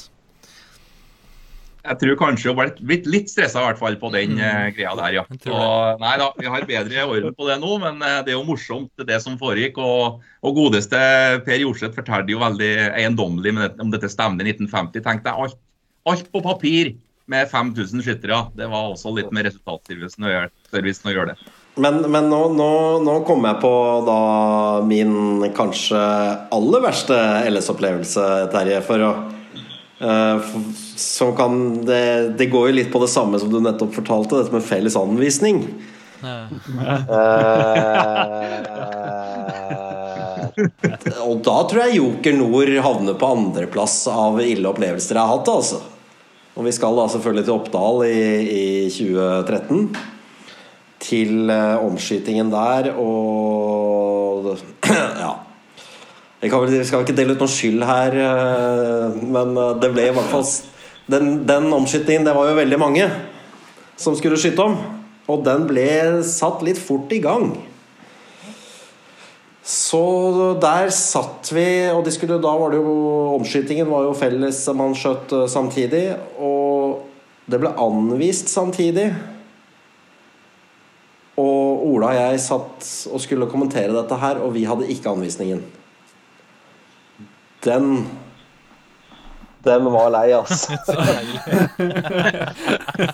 [1.85, 4.74] Jeg tror kanskje hun ble blitt litt stressa i hvert fall på den mm.
[4.76, 5.24] greia der, ja.
[5.31, 8.47] Og, nei da, vi har bedre orden på det nå, men eh, det er jo
[8.49, 9.79] morsomt det som foregikk.
[9.83, 10.99] Og, og godeste
[11.47, 15.05] Per Jorseth fortalte jo veldig eiendommelig om dette stemmer i 1950.
[15.07, 15.61] Tenk deg alt,
[16.11, 16.97] alt på papir
[17.29, 18.43] med 5000 skyttere.
[18.57, 20.35] Det var også litt med resultatservicen å
[21.14, 21.55] gjøre, det.
[21.79, 22.70] Men, men nå, nå,
[23.05, 23.72] nå kom jeg på
[24.09, 24.20] da
[24.89, 26.01] min kanskje
[26.55, 27.18] aller verste
[27.53, 28.81] LS-opplevelse, Terje.
[28.89, 29.12] For å
[30.03, 30.55] uh,
[30.99, 34.55] Så kan det Det går jo litt på det samme som du nettopp fortalte, dette
[34.55, 35.62] med felles anvisning.
[36.18, 36.51] uh,
[41.28, 45.49] og da tror jeg Joker Nord havner på andreplass av ille opplevelser jeg har hatt.
[45.53, 45.78] altså
[46.59, 48.22] Og vi skal da selvfølgelig til Oppdal i,
[48.59, 49.92] i 2013
[50.99, 54.59] til uh, omskytingen der, og
[55.22, 55.30] ja.
[56.40, 60.09] Vi, kan vi skal ikke dele ut noen skyld her, uh, men eh, det ble
[60.11, 60.44] i hvert fall
[61.09, 63.09] Den, den omskytingen, det var jo veldig mange
[63.98, 64.76] som skulle skyte om,
[65.28, 65.88] og den ble
[66.26, 67.50] satt litt fort i gang.
[69.68, 70.00] Så
[70.62, 72.92] der satt vi, og de skulle, da var det jo
[73.34, 76.04] Omskytingen var jo felles, man skjøt eh, samtidig.
[76.40, 77.02] Og
[77.48, 79.11] det ble anvist samtidig.
[81.38, 85.61] Og Ola og jeg satt og skulle kommentere dette her, og vi hadde ikke anvisningen.
[87.64, 87.92] Den
[89.68, 90.78] Den var lei, altså.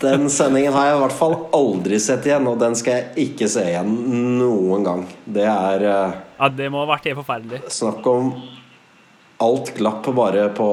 [0.05, 3.48] Den sendingen har jeg i hvert fall aldri sett igjen, og den skal jeg ikke
[3.50, 3.90] se igjen
[4.38, 5.07] noen gang.
[5.24, 7.61] Det er eh, Ja, det må ha vært helt forferdelig.
[7.74, 8.32] Snakk om
[9.44, 10.68] alt glapp bare på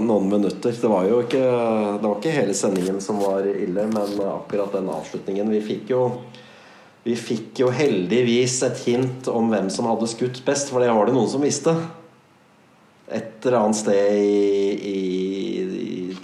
[0.00, 0.72] noen minutter.
[0.80, 4.88] Det var jo ikke, det var ikke hele sendingen som var ille, men akkurat den
[4.92, 5.50] avslutningen.
[5.52, 6.02] Vi fikk jo
[7.04, 11.04] vi fikk jo heldigvis et hint om hvem som hadde skutt best, for det var
[11.04, 11.74] det noen som visste.
[13.12, 14.22] Et eller annet sted i,
[14.72, 15.23] i, i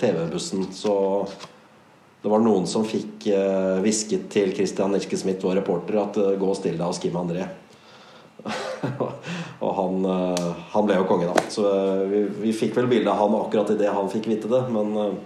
[0.00, 0.66] TV-bussen.
[0.72, 0.94] Så
[2.22, 6.36] det var noen som fikk eh, hvisket til Christian Nirske Smith, vår reporter, at eh,
[6.40, 7.46] gå og still deg hos Kim André.
[9.64, 11.46] og han, eh, han ble jo konge, da.
[11.52, 11.64] Så
[12.10, 14.66] vi, vi fikk vel bilde av han akkurat idet han fikk vite det.
[14.74, 15.16] Men,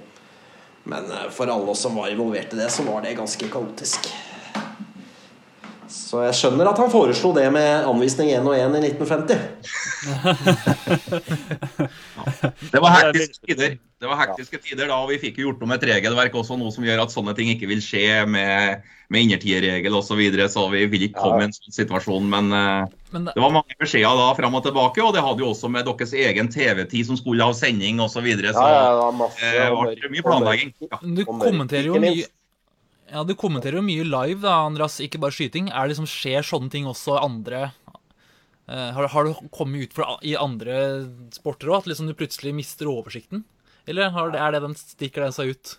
[0.84, 4.12] men for alle oss som var involvert i det, så var det ganske kaotisk.
[5.94, 9.38] Så jeg skjønner at han foreslo det med anvisning 1 og 1 i 1950.
[12.72, 13.76] Det var hektiske tider.
[14.00, 16.72] Det var hektiske tider da, og vi fikk jo gjort om et regelverk også, noe
[16.74, 20.10] som gjør at sånne ting ikke vil skje med, med innertierregel osv.
[20.10, 22.28] Så, videre, så vi vil ikke komme i en sånn situasjon.
[22.32, 22.84] Men eh,
[23.14, 26.14] det, var mange beskjeder da fram og tilbake, og det hadde jo også med deres
[26.26, 28.18] egen TV-tid som skulle ha sending osv.
[28.18, 29.54] Så, videre, så Ja, ja, det var masse eh,
[29.94, 30.74] det ble mye planlegging.
[30.88, 31.00] Ja.
[31.02, 32.28] du kommenterer jo mye.
[33.12, 35.68] Ja, du kommenterer jo mye live, da, Andreas, ikke bare skyting.
[35.68, 37.68] Er det liksom, Skjer sånne ting også andre
[38.70, 41.82] uh, har, har du kommet ut for i andre sporter òg?
[41.82, 43.44] At liksom du plutselig mister oversikten?
[43.86, 45.78] Eller har det, er det den stikker den seg ut?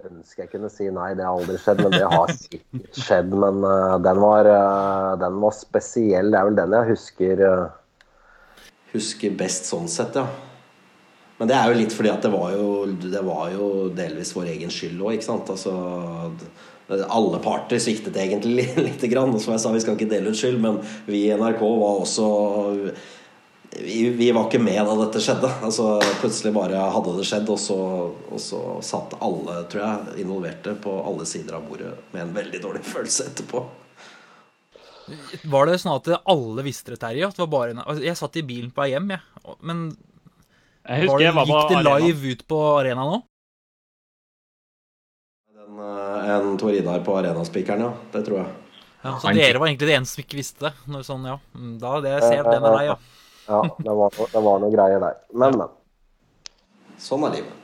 [0.00, 3.34] ønsker jeg kunne si nei, det har aldri skjedd, men det har sikkert skjedd.
[3.36, 6.32] Men uh, den, var, uh, den var spesiell.
[6.32, 7.42] Det er vel den jeg husker.
[8.94, 10.24] Husker best sånn sett, ja.
[11.40, 12.66] Men det er jo litt fordi at det var jo,
[13.00, 15.48] det var jo delvis vår egen skyld òg, ikke sant.
[15.54, 15.72] Altså,
[17.08, 19.32] alle parter sviktet egentlig li- lite grann.
[19.40, 22.26] Som jeg sa, vi skal ikke dele ut skyld, men vi i NRK var også
[23.78, 25.48] vi, vi var ikke med da dette skjedde.
[25.64, 25.86] Altså,
[26.20, 27.78] plutselig bare hadde det skjedd, og så,
[28.34, 32.62] og så satt alle, tror jeg, involverte på alle sider av bordet med en veldig
[32.66, 33.62] dårlig følelse etterpå.
[35.50, 37.30] Var det sånn at alle visste det, Terje?
[37.32, 39.56] Altså, jeg satt i bilen på vei hjem, jeg.
[39.66, 39.88] Men
[40.88, 41.98] Jeg var husker det, jeg var på gikk det arena.
[42.06, 43.18] live ut på arena nå?
[45.60, 47.92] En, eh, en Tor Idar på arenaspikeren, ja.
[48.14, 48.52] Det tror jeg.
[49.02, 50.72] Ja, så dere var egentlig det eneste som ikke visste det?
[50.92, 51.36] Når sånn, ja.
[51.56, 52.96] Mm, Da det ser den er lei, ja.
[53.50, 55.16] Ja, det var, det var noen greier der.
[55.34, 55.70] Men, men.
[57.00, 57.56] Sånn er livet.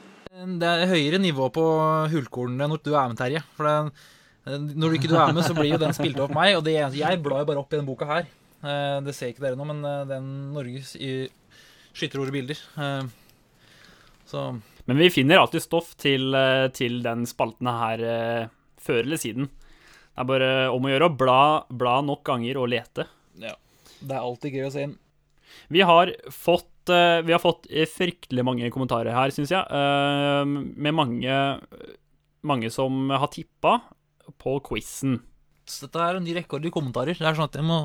[0.60, 1.64] Det er høyere nivå på
[2.12, 3.42] hullkornene når du er med, Terje.
[3.56, 6.56] For det, når du ikke du er med, så blir jo den spilt opp meg.
[6.58, 8.26] Og det, jeg blar jo bare opp i denne boka her.
[8.64, 11.28] Eh, Det ser ikke dere nå, men eh, den Norges i
[11.96, 12.60] skytterord og bilder.
[12.76, 13.06] Eh,
[14.26, 19.18] Så Men vi finner alltid stoff til, eh, til den spalten her eh, før eller
[19.22, 19.48] siden.
[19.48, 21.40] Det er bare om å gjøre å bla,
[21.70, 23.06] bla nok ganger og lete.
[23.38, 23.54] Ja.
[24.00, 24.96] det er alltid gøy å se inn.
[25.68, 29.64] Vi har fått, vi har fått fryktelig mange kommentarer her, syns jeg.
[30.46, 31.36] Med mange,
[32.46, 33.80] mange som har tippa
[34.38, 35.20] på quizen.
[35.66, 37.18] Så dette er en ny rekord i kommentarer.
[37.18, 37.80] Det er sånn at jeg må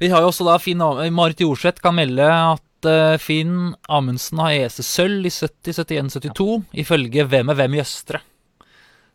[0.00, 0.82] Vi har jo også da Finn
[1.14, 6.62] Marit Jorseth kan melde at eh, Finn Amundsen har EC sølv i 70, 71, 72,
[6.84, 8.20] ifølge Hvem er hvem i Østre.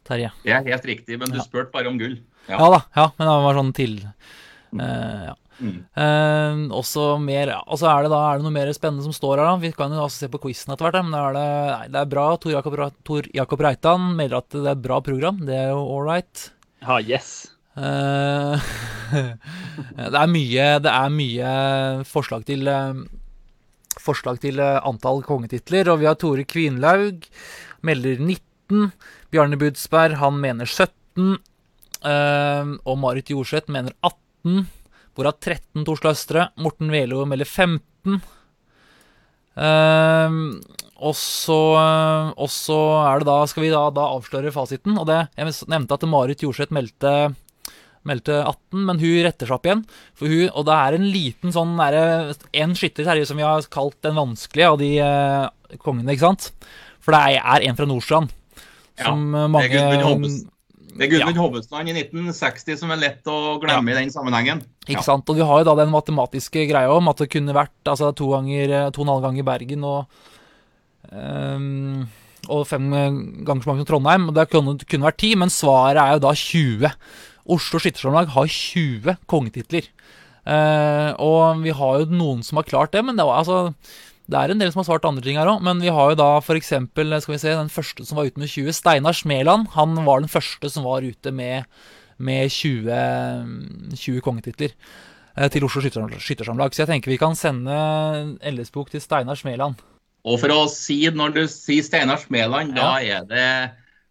[0.05, 0.29] Terje.
[0.43, 1.43] Det er helt riktig, men du Ja.
[1.43, 2.19] spurte bare om gull.
[2.47, 2.57] Ja.
[2.57, 5.33] da, ja, men det var sånn til uh, Ja.
[5.55, 5.77] Mm.
[5.95, 9.13] Uh, også mer ja, Og så er det da Er det noe mer spennende som
[9.15, 9.55] står her, da?
[9.63, 12.11] Vi kan jo også se på quizen etter hvert, men er det, nei, det er
[12.11, 12.25] bra.
[12.35, 12.75] Tor Jakob,
[13.07, 15.39] Tor Jakob Reitan melder at det er et bra program.
[15.47, 16.49] Det er jo all right.
[16.83, 17.47] Ja, yes.
[17.75, 18.67] Eh,
[20.11, 21.49] det er mye Det er mye
[22.07, 22.67] forslag til
[24.03, 27.27] Forslag til eh, antall kongetitler, og vi har Tore Kvinlaug
[27.85, 28.91] melder 19.
[29.33, 31.37] Bjarne Budsberg, han mener 17.
[32.03, 34.65] eh, og Marit Jorseth mener 18.
[35.15, 36.49] Hvorav 13 Torsla Østre.
[36.59, 38.19] Morten Velo melder 15.
[39.55, 40.59] Uh,
[41.15, 41.55] så,
[42.35, 44.97] og så er det da Skal vi da, da avsløre fasiten?
[44.99, 47.13] Og det, Jeg nevnte at Marit Jorseth meldte
[48.07, 49.83] meldte 18, men hun retter seg opp igjen.
[50.17, 53.97] For hun, og det er en liten sånn En skytter Terje, som vi har kalt
[54.05, 56.51] den vanskelige av de eh, kongene, ikke sant?
[57.03, 58.31] For det er, en fra Nordstrand.
[58.97, 61.41] Som ja, er mange Det er Gudmund Ja.
[61.41, 64.61] Hovesland i 1960 som er lett å glemme i den sammenhengen.
[64.87, 65.07] Ikke Ja.
[65.09, 65.27] sant?
[65.29, 68.29] Og vi har jo da den matematiske greia om at det kunne vært altså, to
[68.31, 70.07] ganger, eh, to og en halv ganger Bergen og
[71.11, 72.07] Um,
[72.49, 72.89] og fem
[73.45, 74.27] ganger så mange som Trondheim.
[74.29, 76.91] og Det kunne, kunne vært ti, men svaret er jo da 20.
[77.45, 79.87] Oslo Skyttersamlag har 20 kongetitler.
[80.45, 83.73] Eh, og vi har jo noen som har klart det, men det, var, altså,
[84.29, 85.63] det er en del som har svart andre ting her òg.
[85.65, 86.73] Men vi har jo da f.eks.
[86.95, 89.71] den første som var ute med 20, Steinar Smeland.
[89.77, 91.65] Han var den første som var ute med,
[92.17, 94.73] med 20, 20 kongetitler
[95.37, 96.73] eh, til Oslo Skytter- Skyttersamlag.
[96.73, 97.75] Så jeg tenker vi kan sende
[98.41, 99.81] LS-bok til Steinar Smeland.
[100.25, 103.49] Og for å si, når du sier Steinar Smeland, da, er det,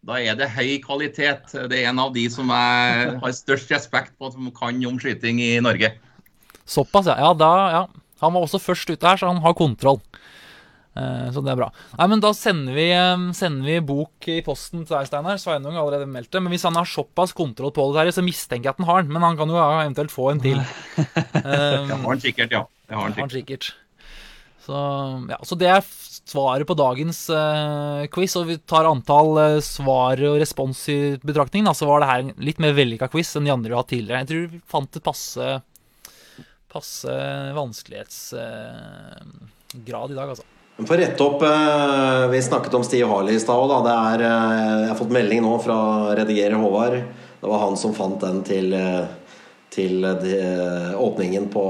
[0.05, 1.55] da er det høy kvalitet.
[1.71, 4.99] Det er en av de som er, har størst respekt på at man kan om
[5.01, 5.95] skyting i Norge.
[6.65, 7.17] Såpass, ja.
[7.21, 7.85] ja, da, ja.
[8.25, 10.01] Han var også først ute her, så han har kontroll.
[10.95, 11.69] Eh, så det er bra.
[11.99, 15.41] Nei, men Da sender vi, eh, sender vi bok i posten til deg, Steinar.
[15.43, 16.43] Sveinung har allerede meldt det.
[16.45, 19.03] Men hvis han har såpass kontroll på det, her, så mistenker jeg at han har
[19.03, 19.13] den.
[19.17, 20.61] Men han kan jo eventuelt få en til.
[20.97, 22.65] Det Eh, har han sikkert, ja.
[22.89, 23.73] Det har han sikkert.
[24.65, 24.77] Så,
[25.29, 25.83] ja, så det er
[26.29, 31.69] svaret på dagens uh, quiz, og vi tar antall uh, svar og respons i betraktning.
[31.77, 33.93] Så var det her en litt mer vellykka quiz enn de andre vi har hatt
[33.93, 34.23] tidligere.
[34.25, 35.47] Jeg tror vi fant et passe,
[36.73, 37.13] passe
[37.61, 40.47] vanskelighetsgrad i dag, altså.
[40.75, 44.97] For rette opp eh, Vi snakket om Stie Harley i stad òg, eh, jeg har
[44.99, 45.77] fått melding nå fra
[46.19, 46.97] redigerer Håvard.
[47.41, 49.05] Det var han som fant den til, eh,
[49.71, 51.65] til eh, de- åpningen på,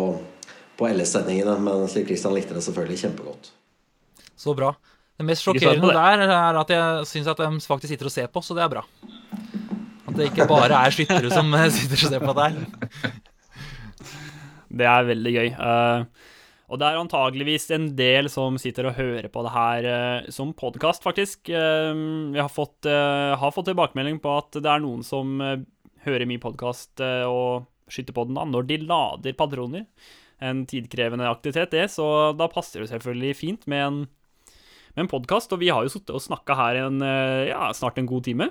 [0.79, 1.59] på LS-sendingene.
[1.61, 3.51] Men Slik Kristian likte det selvfølgelig kjempegodt.
[4.45, 4.75] Så bra.
[5.15, 8.43] Det mest sjokkerende der er at jeg syns at de faktisk sitter og ser på,
[8.43, 8.83] så det er bra.
[10.05, 13.15] At det ikke bare er skyttere som eh, sitter og ser på det her.
[14.75, 15.49] Det er veldig gøy.
[15.55, 16.31] Eh,
[16.75, 20.51] og det er antageligvis en del som sitter og hører på det her eh, som
[20.51, 21.47] podkast, faktisk.
[21.47, 27.05] Vi har fått, har fått tilbakemelding på at det er noen som hører mye podkast
[27.05, 29.87] og skyter på den da, når de lader padroner.
[30.43, 34.03] En tidkrevende aktivitet, det, så da passer det selvfølgelig fint med en,
[34.95, 35.53] med en podkast.
[35.55, 38.51] Og vi har jo sittet og snakka her en, eh, ja, snart en god time.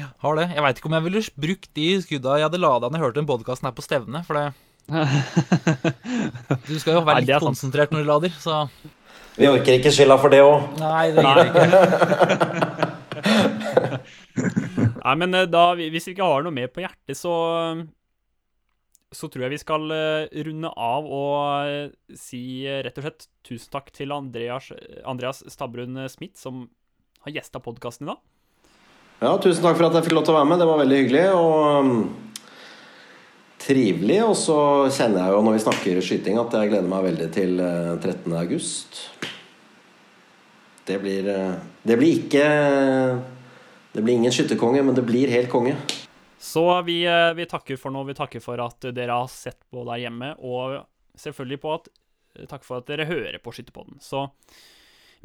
[0.00, 0.48] Har det.
[0.54, 3.20] Jeg veit ikke om jeg ville brukt de skudda jeg hadde lada når jeg hørte
[3.20, 4.52] den podkasten her på stevne, for det
[6.66, 8.64] Du skal jo være litt Nei, konsentrert når du lader, så
[9.36, 10.80] Vi orker ikke skylda for det òg.
[10.80, 11.64] Nei, det gir vi ikke.
[15.04, 17.34] Nei, men eh, da, hvis vi ikke har noe mer på hjertet, så
[19.10, 23.26] så tror jeg vi skal eh, runde av og eh, si eh, rett og slett
[23.46, 24.70] tusen takk til Andreas,
[25.02, 26.68] Andreas Stabrun Smith, som
[27.26, 28.20] har gjesta podkasten i dag.
[29.20, 30.62] Ja, tusen takk for at jeg fikk lov til å være med.
[30.62, 31.90] Det var veldig hyggelig og um,
[33.60, 34.20] trivelig.
[34.24, 34.60] Og så
[34.96, 38.32] kjenner jeg jo når vi snakker skyting, at jeg gleder meg veldig til eh, 13.
[38.40, 39.02] august.
[40.88, 41.26] Det blir
[41.84, 42.46] Det blir ikke
[43.92, 45.76] Det blir ingen skytterkonge, men det blir helt konge.
[46.40, 48.04] Så vi, eh, vi takker for nå.
[48.08, 50.86] Vi takker for at dere har sett på der hjemme, og
[51.20, 51.90] selvfølgelig på at
[52.48, 53.98] Takk for at dere hører på Skytterpodden.
[53.98, 54.28] Så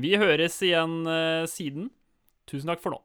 [0.02, 1.92] vi høres igjen eh, siden.
[2.50, 3.02] Tusen takk for nå.